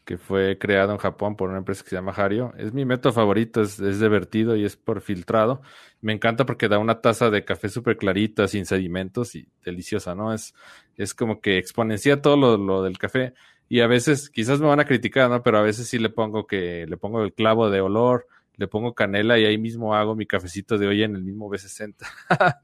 que 0.05 0.17
fue 0.17 0.57
creado 0.57 0.91
en 0.91 0.97
Japón 0.97 1.35
por 1.35 1.49
una 1.49 1.59
empresa 1.59 1.83
que 1.83 1.89
se 1.89 1.95
llama 1.95 2.11
Hario. 2.11 2.53
Es 2.57 2.73
mi 2.73 2.85
método 2.85 3.13
favorito, 3.13 3.61
es, 3.61 3.79
es 3.79 3.99
divertido 3.99 4.55
y 4.55 4.65
es 4.65 4.75
por 4.75 5.01
filtrado. 5.01 5.61
Me 6.01 6.13
encanta 6.13 6.45
porque 6.45 6.67
da 6.67 6.79
una 6.79 7.01
taza 7.01 7.29
de 7.29 7.45
café 7.45 7.69
súper 7.69 7.97
clarita, 7.97 8.47
sin 8.47 8.65
sedimentos 8.65 9.35
y 9.35 9.47
deliciosa, 9.63 10.15
¿no? 10.15 10.33
Es, 10.33 10.53
es 10.97 11.13
como 11.13 11.39
que 11.39 11.57
exponencia 11.57 12.21
todo 12.21 12.37
lo, 12.37 12.57
lo, 12.57 12.83
del 12.83 12.97
café. 12.97 13.33
Y 13.69 13.79
a 13.79 13.87
veces, 13.87 14.29
quizás 14.29 14.59
me 14.59 14.67
van 14.67 14.81
a 14.81 14.85
criticar, 14.85 15.29
¿no? 15.29 15.41
Pero 15.41 15.57
a 15.59 15.61
veces 15.61 15.87
sí 15.87 15.97
le 15.99 16.09
pongo 16.09 16.45
que, 16.45 16.85
le 16.87 16.97
pongo 16.97 17.23
el 17.23 17.33
clavo 17.33 17.69
de 17.69 17.81
olor, 17.81 18.27
le 18.57 18.67
pongo 18.67 18.93
canela 18.93 19.39
y 19.39 19.45
ahí 19.45 19.57
mismo 19.57 19.95
hago 19.95 20.15
mi 20.15 20.25
cafecito 20.25 20.77
de 20.77 20.87
hoy 20.87 21.03
en 21.03 21.15
el 21.15 21.23
mismo 21.23 21.49
B60. 21.49 21.95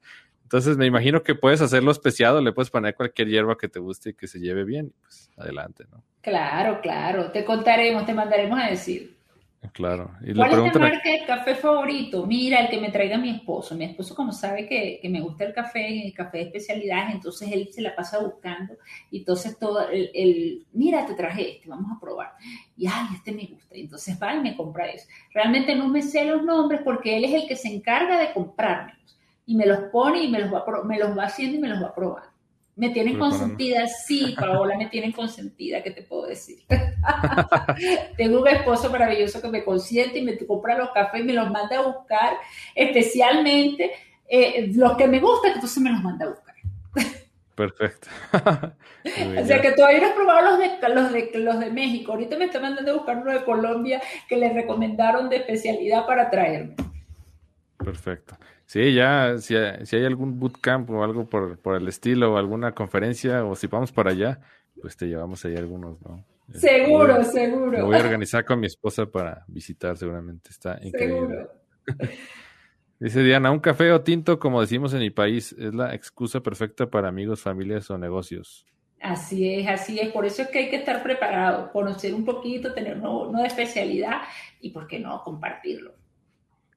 Entonces 0.50 0.78
me 0.78 0.88
imagino 0.88 1.22
que 1.22 1.36
puedes 1.36 1.62
hacerlo 1.62 1.92
especiado, 1.92 2.42
le 2.42 2.52
puedes 2.52 2.72
poner 2.72 2.96
cualquier 2.96 3.28
hierba 3.28 3.56
que 3.56 3.68
te 3.68 3.78
guste 3.78 4.10
y 4.10 4.14
que 4.16 4.26
se 4.26 4.40
lleve 4.40 4.64
bien, 4.64 4.92
pues 5.04 5.30
adelante, 5.38 5.86
¿no? 5.92 6.02
Claro, 6.22 6.82
claro, 6.82 7.32
te 7.32 7.46
contaremos, 7.46 8.04
te 8.08 8.16
mandaremos 8.16 8.60
a 8.60 8.66
decir. 8.66 9.16
Claro. 9.74 10.10
Y 10.26 10.34
¿Cuál 10.34 10.66
es 10.66 10.72
tu 10.72 10.80
marca 10.80 11.08
de 11.08 11.24
café 11.28 11.54
favorito? 11.54 12.26
Mira, 12.26 12.62
el 12.62 12.70
que 12.70 12.82
me 12.82 12.90
traiga 12.90 13.20
mi 13.20 13.30
esposo. 13.30 13.76
Mi 13.76 13.86
esposo, 13.86 14.16
como 14.16 14.32
sabe 14.32 14.66
que, 14.66 15.00
me 15.08 15.22
gusta 15.22 15.44
el 15.44 15.54
café, 15.54 16.08
el 16.08 16.14
café 16.16 16.40
de 16.40 16.44
especialidad, 16.46 17.12
entonces 17.12 17.52
él 17.52 17.70
se 17.72 17.84
la 17.84 17.96
pasa 17.96 18.18
buscando. 18.18 18.74
Y 19.12 19.20
entonces 19.20 19.56
todo, 19.60 19.88
el, 19.88 20.66
mira, 20.74 21.06
te 21.06 21.14
traje 21.14 21.58
este, 21.58 21.70
vamos 21.70 21.96
a 21.96 22.00
probar. 22.00 22.32
Y, 22.76 22.88
ay, 22.88 23.10
este 23.14 23.34
me 23.34 23.46
gusta. 23.46 23.78
Y 23.78 23.82
entonces 23.82 24.18
va 24.20 24.34
y 24.34 24.40
me 24.40 24.58
compra 24.58 24.88
eso. 24.88 25.06
Realmente 25.32 25.76
no 25.76 25.90
me 25.90 26.02
sé 26.02 26.26
los 26.26 26.44
nombres 26.44 26.82
porque 26.84 27.18
él 27.18 27.26
es 27.26 27.34
el 27.34 27.48
que 27.48 27.56
se 27.56 27.68
encarga 27.68 28.18
de 28.18 28.34
comprarme 28.34 28.94
y 29.50 29.56
me 29.56 29.66
los 29.66 29.80
pone 29.86 30.26
y 30.26 30.28
me 30.30 30.38
los 30.38 30.54
va, 30.54 30.64
me 30.84 31.00
los 31.00 31.18
va 31.18 31.24
haciendo 31.24 31.58
y 31.58 31.60
me 31.60 31.70
los 31.70 31.82
va 31.82 31.92
probando. 31.96 32.30
Me 32.76 32.92
tienen 32.92 33.18
consentida, 33.18 33.88
sí, 33.88 34.36
Paola, 34.40 34.78
me 34.78 34.86
tienen 34.86 35.12
consentida, 35.12 35.82
¿qué 35.82 35.90
te 35.90 36.04
puedo 36.04 36.28
decir? 36.28 36.60
Tengo 38.18 38.42
un 38.42 38.48
esposo 38.48 38.92
maravilloso 38.92 39.42
que 39.42 39.48
me 39.48 39.64
consiente 39.64 40.20
y 40.20 40.22
me 40.22 40.38
compra 40.38 40.78
los 40.78 40.92
cafés 40.92 41.22
y 41.22 41.24
me 41.24 41.34
los 41.34 41.50
manda 41.50 41.80
a 41.80 41.82
buscar, 41.82 42.38
especialmente 42.76 43.90
eh, 44.28 44.72
los 44.76 44.96
que 44.96 45.08
me 45.08 45.20
gustan, 45.20 45.54
entonces 45.54 45.82
me 45.82 45.94
los 45.94 46.04
manda 46.04 46.28
a 46.28 46.30
buscar. 46.30 46.56
Perfecto. 47.56 48.08
o 48.34 49.46
sea 49.46 49.62
que 49.62 49.72
todavía 49.72 50.02
no 50.02 50.08
has 50.10 50.14
probado 50.14 50.52
los 50.52 50.60
de, 50.60 50.90
los, 50.94 51.12
de, 51.12 51.40
los 51.40 51.60
de 51.60 51.72
México. 51.72 52.12
Ahorita 52.12 52.38
me 52.38 52.46
está 52.46 52.60
mandando 52.60 52.92
a 52.92 52.98
buscar 52.98 53.18
uno 53.18 53.34
de 53.34 53.44
Colombia 53.44 54.00
que 54.28 54.38
le 54.38 54.54
recomendaron 54.54 55.28
de 55.28 55.38
especialidad 55.38 56.06
para 56.06 56.30
traerme. 56.30 56.76
Perfecto. 57.80 58.38
Sí, 58.70 58.94
ya, 58.94 59.40
si, 59.40 59.56
si 59.84 59.96
hay 59.96 60.06
algún 60.06 60.40
bootcamp 60.40 60.92
o 60.92 61.04
algo 61.04 61.28
por, 61.28 61.58
por, 61.58 61.76
el 61.76 61.88
estilo, 61.88 62.36
o 62.36 62.38
alguna 62.38 62.76
conferencia, 62.76 63.44
o 63.44 63.56
si 63.56 63.66
vamos 63.66 63.92
para 63.92 64.12
allá, 64.12 64.42
pues 64.80 64.96
te 64.96 65.08
llevamos 65.08 65.44
ahí 65.44 65.56
algunos, 65.56 66.00
¿no? 66.04 66.24
Seguro, 66.54 67.24
seguro. 67.24 67.72
Me 67.72 67.82
voy 67.82 67.96
a 67.96 68.00
organizar 68.06 68.46
con 68.46 68.60
mi 68.60 68.68
esposa 68.68 69.08
para 69.08 69.44
visitar, 69.48 69.98
seguramente. 69.98 70.52
Está 70.52 70.78
increíble. 70.84 71.48
Dice 73.00 73.24
Diana, 73.24 73.50
un 73.50 73.58
café 73.58 73.92
o 73.92 74.02
tinto, 74.02 74.38
como 74.38 74.62
decimos 74.62 74.94
en 74.94 75.00
mi 75.00 75.10
país, 75.10 75.52
es 75.58 75.74
la 75.74 75.96
excusa 75.96 76.42
perfecta 76.42 76.92
para 76.92 77.08
amigos, 77.08 77.42
familias 77.42 77.90
o 77.90 77.98
negocios. 77.98 78.68
Así 79.02 79.52
es, 79.52 79.68
así 79.68 80.00
es. 80.00 80.10
Por 80.10 80.28
eso 80.28 80.44
es 80.44 80.50
que 80.50 80.60
hay 80.60 80.70
que 80.70 80.76
estar 80.76 81.02
preparado, 81.02 81.72
conocer 81.72 82.14
un 82.14 82.24
poquito, 82.24 82.72
tener 82.76 83.00
una 83.00 83.48
especialidad 83.48 84.22
y, 84.62 84.70
¿por 84.70 84.86
qué 84.86 85.00
no, 85.00 85.24
compartirlo? 85.24 85.99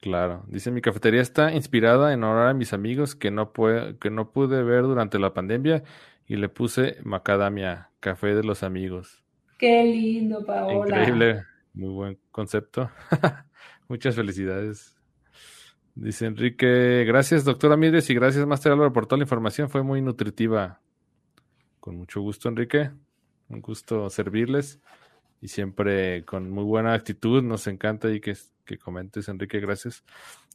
Claro. 0.02 0.42
Dice, 0.48 0.72
mi 0.72 0.80
cafetería 0.80 1.22
está 1.22 1.52
inspirada 1.52 2.12
en 2.12 2.24
honrar 2.24 2.48
a 2.48 2.54
mis 2.54 2.72
amigos 2.72 3.14
que 3.14 3.30
no, 3.30 3.52
puede, 3.52 3.96
que 3.98 4.10
no 4.10 4.32
pude 4.32 4.64
ver 4.64 4.82
durante 4.82 5.20
la 5.20 5.32
pandemia 5.32 5.84
y 6.26 6.34
le 6.34 6.48
puse 6.48 6.96
macadamia, 7.04 7.90
café 8.00 8.34
de 8.34 8.42
los 8.42 8.64
amigos. 8.64 9.22
Qué 9.60 9.84
lindo, 9.84 10.44
Paola. 10.44 10.88
Increíble, 10.88 11.44
muy 11.72 11.90
buen 11.90 12.18
concepto. 12.32 12.90
Muchas 13.88 14.16
felicidades. 14.16 14.96
Dice 15.94 16.26
Enrique, 16.26 17.04
gracias 17.06 17.44
doctora 17.44 17.76
Mides 17.76 18.10
y 18.10 18.14
gracias 18.14 18.44
Master 18.44 18.72
Álvaro 18.72 18.92
por 18.92 19.06
toda 19.06 19.18
la 19.18 19.24
información, 19.24 19.70
fue 19.70 19.84
muy 19.84 20.02
nutritiva. 20.02 20.80
Con 21.78 21.96
mucho 21.96 22.20
gusto 22.22 22.48
Enrique, 22.48 22.90
un 23.48 23.60
gusto 23.60 24.10
servirles 24.10 24.80
y 25.42 25.48
siempre 25.48 26.24
con 26.24 26.50
muy 26.50 26.64
buena 26.64 26.94
actitud, 26.94 27.42
nos 27.42 27.66
encanta 27.66 28.10
y 28.10 28.20
que, 28.20 28.34
que 28.64 28.78
comentes 28.78 29.28
Enrique, 29.28 29.60
gracias. 29.60 30.02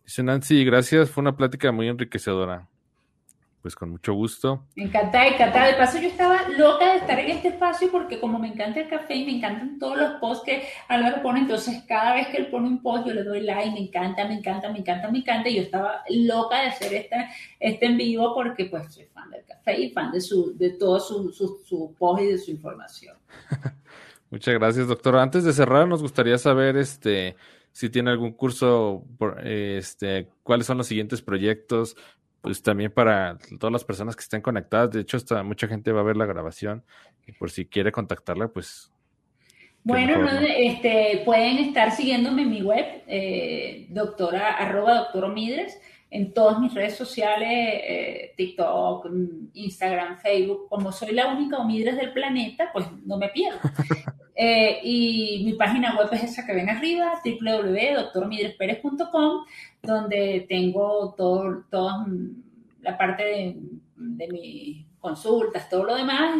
Dice 0.03 0.23
Nancy, 0.23 0.65
gracias, 0.65 1.11
fue 1.11 1.21
una 1.21 1.35
plática 1.35 1.71
muy 1.71 1.87
enriquecedora 1.87 2.67
pues 3.67 3.75
con 3.75 3.89
mucho 3.89 4.13
gusto. 4.13 4.63
Encantada, 4.77 5.27
encantada. 5.27 5.67
De 5.67 5.73
paso, 5.73 5.99
yo 5.99 6.07
estaba 6.07 6.47
loca 6.57 6.93
de 6.93 6.99
estar 6.99 7.19
en 7.19 7.31
este 7.31 7.49
espacio 7.49 7.91
porque 7.91 8.17
como 8.17 8.39
me 8.39 8.47
encanta 8.47 8.79
el 8.79 8.87
café 8.87 9.15
y 9.15 9.25
me 9.25 9.35
encantan 9.35 9.77
todos 9.77 9.97
los 9.97 10.11
posts 10.21 10.45
que 10.45 10.63
Álvaro 10.87 11.21
pone, 11.21 11.41
entonces 11.41 11.83
cada 11.85 12.13
vez 12.13 12.27
que 12.27 12.37
él 12.37 12.47
pone 12.47 12.65
un 12.65 12.81
post 12.81 13.07
yo 13.07 13.13
le 13.13 13.23
doy 13.23 13.41
like, 13.41 13.71
me 13.71 13.81
encanta, 13.81 14.25
me 14.25 14.35
encanta, 14.35 14.71
me 14.71 14.79
encanta, 14.79 15.11
me 15.11 15.17
encanta. 15.17 15.49
Y 15.49 15.55
yo 15.55 15.61
estaba 15.63 16.01
loca 16.09 16.61
de 16.61 16.67
hacer 16.67 16.93
este, 16.93 17.27
este 17.59 17.85
en 17.87 17.97
vivo 17.97 18.33
porque 18.33 18.65
pues 18.65 18.93
soy 18.93 19.03
fan 19.07 19.29
del 19.31 19.43
café 19.43 19.77
y 19.77 19.91
fan 19.91 20.13
de, 20.13 20.21
su, 20.21 20.57
de 20.57 20.69
todo 20.69 21.01
su, 21.01 21.33
su, 21.33 21.61
su 21.65 21.93
post 21.99 22.21
y 22.21 22.25
de 22.27 22.37
su 22.37 22.51
información. 22.51 23.17
Muchas 24.29 24.53
gracias, 24.53 24.87
doctora. 24.87 25.21
Antes 25.21 25.43
de 25.43 25.53
cerrar, 25.53 25.87
nos 25.87 26.01
gustaría 26.01 26.37
saber 26.37 26.77
este 26.77 27.35
si 27.77 27.91
tiene 27.91 28.09
algún 28.09 28.31
curso, 28.31 29.05
este, 29.43 30.29
cuáles 30.41 30.65
son 30.65 30.79
los 30.79 30.87
siguientes 30.87 31.21
proyectos, 31.21 31.95
pues 32.41 32.63
también 32.63 32.91
para 32.91 33.37
todas 33.59 33.71
las 33.71 33.83
personas 33.83 34.15
que 34.15 34.23
estén 34.23 34.41
conectadas. 34.41 34.89
De 34.89 35.01
hecho, 35.01 35.15
hasta 35.15 35.43
mucha 35.43 35.67
gente 35.67 35.91
va 35.91 35.99
a 36.01 36.03
ver 36.03 36.17
la 36.17 36.25
grabación 36.25 36.83
y 37.27 37.33
por 37.33 37.51
si 37.51 37.67
quiere 37.67 37.91
contactarla, 37.91 38.47
pues. 38.47 38.91
Bueno, 39.83 40.27
Este, 40.57 41.21
pueden 41.23 41.59
estar 41.59 41.91
siguiéndome 41.91 42.41
en 42.41 42.49
mi 42.49 42.63
web, 42.63 43.03
eh, 43.05 43.85
doctora, 43.91 44.53
arroba 44.53 44.95
doctor 44.95 45.31
Midres, 45.31 45.79
en 46.09 46.33
todas 46.33 46.59
mis 46.59 46.73
redes 46.73 46.95
sociales, 46.95 47.49
eh, 47.51 48.33
TikTok, 48.37 49.07
Instagram, 49.53 50.17
Facebook. 50.19 50.67
Como 50.69 50.89
soy 50.91 51.13
la 51.13 51.27
única 51.27 51.57
Omidres 51.57 51.97
del 51.97 52.13
planeta, 52.13 52.69
pues 52.71 52.85
no 53.05 53.17
me 53.17 53.29
pierdo. 53.29 53.59
Eh, 54.39 54.81
y 54.83 55.41
mi 55.45 55.53
página 55.53 55.97
web 55.97 56.09
es 56.11 56.25
esa 56.25 56.45
que 56.45 56.53
ven 56.53 56.69
arriba, 56.69 57.19
www.doctormidresperez.com, 57.25 59.45
donde 59.81 60.45
tengo 60.47 61.15
todo, 61.17 61.63
toda 61.71 62.05
la 62.81 62.95
parte 62.99 63.23
de, 63.23 63.57
de 63.95 64.27
mis 64.27 64.85
consultas, 64.99 65.67
todo 65.71 65.85
lo 65.85 65.95
demás, 65.95 66.37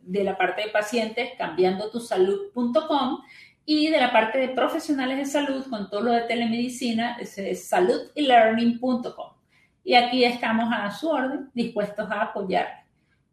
de 0.00 0.24
la 0.24 0.36
parte 0.36 0.62
de 0.62 0.70
pacientes, 0.70 1.34
cambiandotusalud.com 1.38 3.20
y 3.66 3.90
de 3.90 4.00
la 4.00 4.10
parte 4.12 4.38
de 4.38 4.48
profesionales 4.48 5.18
de 5.18 5.26
salud, 5.26 5.66
con 5.68 5.90
todo 5.90 6.00
lo 6.00 6.12
de 6.12 6.22
telemedicina, 6.22 7.18
es 7.18 7.68
saludylearning.com. 7.68 9.32
Y 9.84 9.94
aquí 9.94 10.24
estamos 10.24 10.72
a 10.72 10.90
su 10.90 11.10
orden, 11.10 11.50
dispuestos 11.52 12.10
a 12.10 12.22
apoyar. 12.22 12.86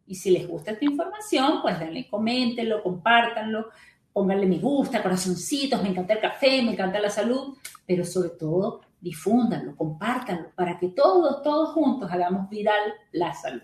Y 0.06 0.16
si 0.16 0.30
les 0.30 0.46
gusta 0.46 0.72
esta 0.72 0.84
información, 0.84 1.62
pues 1.62 1.78
denle, 1.78 2.06
coméntenlo, 2.08 2.82
compártanlo 2.82 3.70
pónganle 4.14 4.46
me 4.46 4.58
gusta, 4.58 5.02
corazoncitos, 5.02 5.82
me 5.82 5.88
encanta 5.88 6.14
el 6.14 6.20
café, 6.20 6.62
me 6.62 6.72
encanta 6.72 7.00
la 7.00 7.10
salud, 7.10 7.58
pero 7.84 8.04
sobre 8.04 8.30
todo 8.30 8.80
difúndanlo, 9.00 9.76
compártanlo, 9.76 10.50
para 10.54 10.78
que 10.78 10.88
todos, 10.88 11.42
todos 11.42 11.74
juntos 11.74 12.10
hagamos 12.10 12.48
viral 12.48 12.94
la 13.12 13.34
salud. 13.34 13.62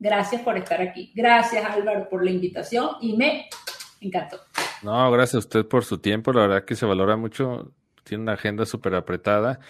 Gracias 0.00 0.40
por 0.40 0.56
estar 0.56 0.80
aquí. 0.80 1.12
Gracias 1.14 1.62
Álvaro 1.64 2.08
por 2.08 2.24
la 2.24 2.30
invitación 2.30 2.96
y 3.02 3.16
me 3.16 3.48
encantó. 4.00 4.38
No, 4.82 5.10
gracias 5.10 5.34
a 5.36 5.38
usted 5.38 5.66
por 5.66 5.84
su 5.84 5.98
tiempo, 5.98 6.32
la 6.32 6.42
verdad 6.42 6.64
que 6.64 6.74
se 6.74 6.86
valora 6.86 7.16
mucho, 7.16 7.72
tiene 8.04 8.22
una 8.22 8.32
agenda 8.34 8.66
súper 8.66 8.94
apretada. 8.94 9.60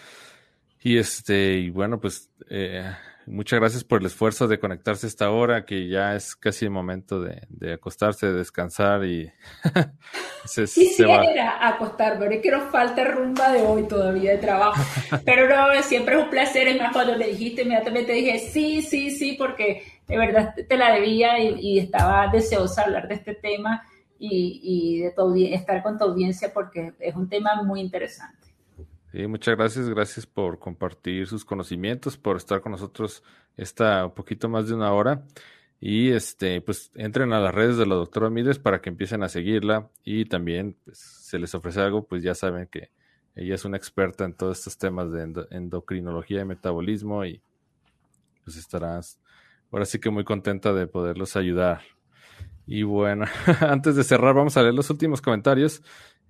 Y 0.82 0.98
este, 0.98 1.58
y 1.58 1.70
bueno, 1.70 2.00
pues 2.00 2.30
eh, 2.48 2.90
Muchas 3.26 3.60
gracias 3.60 3.84
por 3.84 4.00
el 4.00 4.06
esfuerzo 4.06 4.48
de 4.48 4.58
conectarse 4.58 5.06
a 5.06 5.08
esta 5.08 5.30
hora, 5.30 5.64
que 5.64 5.88
ya 5.88 6.16
es 6.16 6.34
casi 6.34 6.64
el 6.64 6.72
momento 6.72 7.20
de, 7.20 7.72
acostarse, 7.72 8.26
de 8.26 8.32
descansar 8.32 9.04
y 9.04 9.30
se, 10.44 10.66
sí, 10.66 10.86
sí, 10.86 11.02
era 11.04 11.68
acostar, 11.68 12.18
pero 12.18 12.32
es 12.32 12.42
que 12.42 12.50
nos 12.50 12.70
falta 12.70 13.04
rumba 13.04 13.52
de 13.52 13.62
hoy 13.62 13.84
todavía 13.86 14.32
de 14.32 14.38
trabajo. 14.38 14.82
Pero 15.24 15.48
no, 15.48 15.82
siempre 15.82 16.16
es 16.16 16.24
un 16.24 16.30
placer, 16.30 16.66
es 16.66 16.78
más, 16.78 16.92
cuando 16.92 17.16
me 17.16 17.28
dijiste, 17.28 17.62
inmediatamente 17.62 18.12
dije, 18.12 18.38
sí, 18.38 18.82
sí, 18.82 19.10
sí, 19.10 19.36
porque 19.38 19.84
de 20.08 20.18
verdad 20.18 20.54
te 20.68 20.76
la 20.76 20.92
debía 20.92 21.38
y, 21.38 21.78
estaba 21.78 22.28
deseosa 22.28 22.82
hablar 22.82 23.06
de 23.08 23.14
este 23.14 23.34
tema 23.34 23.86
y, 24.24 25.00
de 25.00 25.54
estar 25.54 25.82
con 25.82 25.98
tu 25.98 26.04
audiencia 26.04 26.52
porque 26.52 26.94
es 27.00 27.16
un 27.16 27.28
tema 27.28 27.62
muy 27.62 27.80
interesante. 27.80 28.54
Sí, 29.10 29.26
muchas 29.26 29.56
gracias, 29.56 29.88
gracias 29.88 30.26
por 30.26 30.58
compartir 30.58 31.26
sus 31.26 31.44
conocimientos, 31.44 32.16
por 32.16 32.36
estar 32.36 32.60
con 32.60 32.72
nosotros 32.72 33.22
esta 33.56 34.08
poquito 34.14 34.48
más 34.48 34.68
de 34.68 34.74
una 34.74 34.92
hora. 34.92 35.24
Y 35.80 36.12
este, 36.12 36.60
pues 36.60 36.92
entren 36.94 37.32
a 37.32 37.40
las 37.40 37.52
redes 37.52 37.76
de 37.76 37.86
la 37.86 37.96
doctora 37.96 38.30
Mides 38.30 38.60
para 38.60 38.80
que 38.80 38.88
empiecen 38.88 39.24
a 39.24 39.28
seguirla. 39.28 39.90
Y 40.04 40.26
también, 40.26 40.76
pues, 40.84 40.98
se 40.98 41.38
les 41.38 41.54
ofrece 41.54 41.80
algo, 41.80 42.04
pues 42.04 42.22
ya 42.22 42.34
saben 42.34 42.68
que 42.68 42.90
ella 43.34 43.56
es 43.56 43.64
una 43.64 43.76
experta 43.76 44.24
en 44.24 44.34
todos 44.34 44.58
estos 44.58 44.78
temas 44.78 45.10
de 45.10 45.46
endocrinología 45.50 46.42
y 46.42 46.44
metabolismo. 46.44 47.24
Y 47.24 47.42
pues 48.44 48.56
estarás 48.56 49.18
ahora 49.72 49.84
sí 49.84 49.98
que 49.98 50.10
muy 50.10 50.24
contenta 50.24 50.72
de 50.72 50.86
poderlos 50.86 51.34
ayudar. 51.36 51.82
Y 52.74 52.84
bueno, 52.84 53.26
antes 53.60 53.96
de 53.96 54.02
cerrar, 54.02 54.34
vamos 54.34 54.56
a 54.56 54.62
leer 54.62 54.72
los 54.72 54.88
últimos 54.88 55.20
comentarios. 55.20 55.82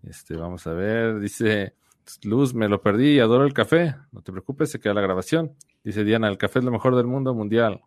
Este, 0.03 0.37
vamos 0.37 0.67
a 0.67 0.73
ver, 0.73 1.21
dice 1.21 1.77
Luz, 2.25 2.53
me 2.53 2.69
lo 2.69 2.83
perdí 2.83 3.15
y 3.15 3.21
adoro 3.21 3.45
el 3.45 3.55
café. 3.55 3.95
No 4.11 4.23
te 4.23 4.33
preocupes, 4.33 4.69
se 4.69 4.81
queda 4.81 4.93
la 4.93 5.03
grabación. 5.03 5.55
Dice 5.85 6.03
Diana, 6.03 6.27
el 6.27 6.39
café 6.39 6.59
es 6.59 6.65
lo 6.65 6.73
mejor 6.73 6.97
del 6.97 7.07
mundo 7.07 7.33
mundial. 7.33 7.83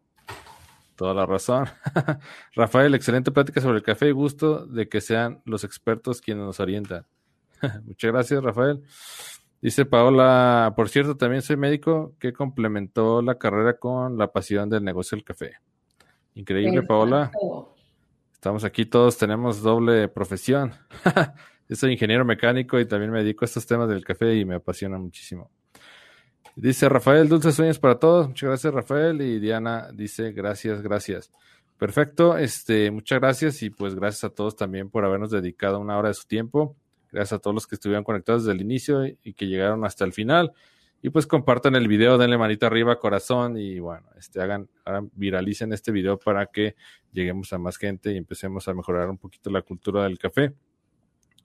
Toda 0.95 1.13
la 1.13 1.25
razón. 1.25 1.65
Rafael, 2.55 2.95
excelente 2.95 3.29
plática 3.29 3.59
sobre 3.59 3.79
el 3.79 3.83
café 3.83 4.07
y 4.07 4.11
gusto 4.11 4.65
de 4.65 4.87
que 4.87 5.01
sean 5.01 5.41
los 5.43 5.65
expertos 5.65 6.21
quienes 6.21 6.45
nos 6.45 6.61
orientan. 6.61 7.05
Muchas 7.83 8.09
gracias, 8.09 8.41
Rafael. 8.41 8.81
Dice 9.61 9.83
Paola, 9.83 10.71
por 10.77 10.87
cierto, 10.87 11.17
también 11.17 11.41
soy 11.41 11.57
médico 11.57 12.15
que 12.19 12.31
complementó 12.31 13.21
la 13.21 13.37
carrera 13.37 13.77
con 13.77 14.17
la 14.17 14.31
pasión 14.31 14.69
del 14.69 14.85
negocio 14.85 15.17
del 15.17 15.25
café. 15.25 15.55
Increíble, 16.35 16.83
Paola. 16.83 17.31
Estamos 18.45 18.63
aquí 18.63 18.85
todos, 18.85 19.17
tenemos 19.17 19.63
doble 19.63 20.07
profesión. 20.07 20.71
Yo 21.67 21.75
soy 21.75 21.93
ingeniero 21.93 22.23
mecánico 22.25 22.79
y 22.79 22.85
también 22.85 23.09
me 23.09 23.23
dedico 23.23 23.43
a 23.43 23.47
estos 23.47 23.65
temas 23.65 23.89
del 23.89 24.05
café 24.05 24.35
y 24.35 24.45
me 24.45 24.53
apasiona 24.53 24.99
muchísimo. 24.99 25.49
Dice 26.55 26.87
Rafael, 26.87 27.27
dulces 27.27 27.55
sueños 27.55 27.79
para 27.79 27.97
todos. 27.97 28.27
Muchas 28.27 28.49
gracias, 28.49 28.71
Rafael. 28.71 29.19
Y 29.19 29.39
Diana 29.39 29.89
dice, 29.91 30.31
gracias, 30.31 30.83
gracias. 30.83 31.31
Perfecto, 31.79 32.37
este, 32.37 32.91
muchas 32.91 33.19
gracias 33.19 33.63
y 33.63 33.71
pues 33.71 33.95
gracias 33.95 34.25
a 34.25 34.29
todos 34.29 34.55
también 34.55 34.91
por 34.91 35.03
habernos 35.05 35.31
dedicado 35.31 35.79
una 35.79 35.97
hora 35.97 36.09
de 36.09 36.13
su 36.13 36.27
tiempo. 36.27 36.75
Gracias 37.11 37.39
a 37.39 37.39
todos 37.39 37.55
los 37.55 37.65
que 37.65 37.73
estuvieron 37.73 38.03
conectados 38.03 38.43
desde 38.43 38.53
el 38.53 38.61
inicio 38.61 39.07
y 39.07 39.33
que 39.33 39.47
llegaron 39.47 39.83
hasta 39.85 40.05
el 40.05 40.13
final. 40.13 40.53
Y 41.05 41.11
pues 41.11 41.27
compartan 41.27 41.75
el 41.75 41.87
video, 41.87 42.17
denle 42.17 42.35
manita 42.35 42.65
arriba, 42.65 42.97
corazón 42.97 43.59
y 43.59 43.77
bueno, 43.77 44.07
este, 44.17 44.41
hagan, 44.41 44.67
viralicen 45.13 45.71
este 45.71 45.91
video 45.91 46.17
para 46.17 46.47
que 46.47 46.75
lleguemos 47.11 47.53
a 47.53 47.59
más 47.59 47.77
gente 47.77 48.11
y 48.11 48.17
empecemos 48.17 48.67
a 48.67 48.73
mejorar 48.73 49.11
un 49.11 49.19
poquito 49.19 49.51
la 49.51 49.61
cultura 49.61 50.05
del 50.05 50.17
café 50.17 50.55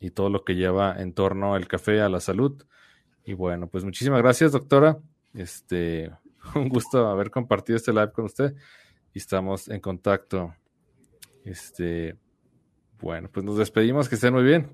y 0.00 0.12
todo 0.12 0.30
lo 0.30 0.44
que 0.44 0.54
lleva 0.54 0.94
en 0.98 1.12
torno 1.12 1.54
al 1.54 1.68
café, 1.68 2.00
a 2.00 2.08
la 2.08 2.20
salud. 2.20 2.64
Y 3.26 3.34
bueno, 3.34 3.68
pues 3.68 3.84
muchísimas 3.84 4.22
gracias, 4.22 4.52
doctora. 4.52 4.96
Este, 5.34 6.10
un 6.54 6.70
gusto 6.70 7.06
haber 7.08 7.30
compartido 7.30 7.76
este 7.76 7.92
live 7.92 8.12
con 8.12 8.24
usted 8.24 8.54
y 9.12 9.18
estamos 9.18 9.68
en 9.68 9.80
contacto. 9.80 10.54
Este, 11.44 12.16
bueno, 12.98 13.28
pues 13.30 13.44
nos 13.44 13.58
despedimos, 13.58 14.08
que 14.08 14.14
estén 14.14 14.32
muy 14.32 14.42
bien. 14.42 14.72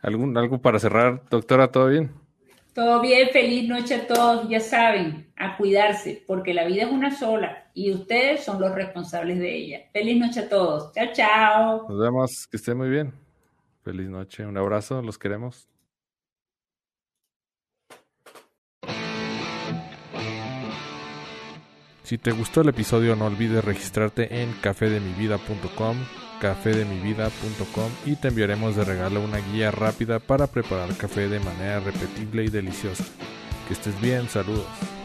¿Algún, 0.00 0.38
¿Algo 0.38 0.62
para 0.62 0.78
cerrar, 0.78 1.24
doctora? 1.28 1.72
¿Todo 1.72 1.88
bien? 1.88 2.27
Todo 2.78 3.00
bien, 3.00 3.30
feliz 3.30 3.68
noche 3.68 3.96
a 3.96 4.06
todos. 4.06 4.48
Ya 4.48 4.60
saben, 4.60 5.32
a 5.34 5.56
cuidarse, 5.56 6.22
porque 6.28 6.54
la 6.54 6.64
vida 6.64 6.84
es 6.84 6.88
una 6.88 7.10
sola 7.10 7.68
y 7.74 7.90
ustedes 7.90 8.44
son 8.44 8.60
los 8.60 8.72
responsables 8.72 9.40
de 9.40 9.52
ella. 9.52 9.80
Feliz 9.92 10.16
noche 10.16 10.38
a 10.38 10.48
todos. 10.48 10.92
Chao, 10.92 11.08
chao. 11.12 11.86
Nos 11.88 11.98
vemos, 11.98 12.46
que 12.46 12.56
estén 12.56 12.78
muy 12.78 12.88
bien. 12.88 13.12
Feliz 13.82 14.08
noche. 14.08 14.46
Un 14.46 14.56
abrazo. 14.56 15.02
Los 15.02 15.18
queremos. 15.18 15.68
Si 22.04 22.16
te 22.16 22.30
gustó 22.30 22.60
el 22.60 22.68
episodio 22.68 23.16
no 23.16 23.26
olvides 23.26 23.64
registrarte 23.64 24.40
en 24.40 24.52
cafedemivida.com, 24.62 25.96
cafedemivida.com 26.40 27.90
y 28.06 28.16
te 28.16 28.28
enviaremos 28.28 28.76
de 28.76 28.84
regalo 28.84 29.22
una 29.22 29.38
guía 29.38 29.70
rápida 29.70 30.18
para 30.18 30.46
preparar 30.46 30.96
café 30.96 31.28
de 31.28 31.40
manera 31.40 31.80
repetible 31.80 32.44
y 32.44 32.48
deliciosa. 32.48 33.04
Que 33.66 33.74
estés 33.74 34.00
bien, 34.00 34.28
saludos. 34.28 34.97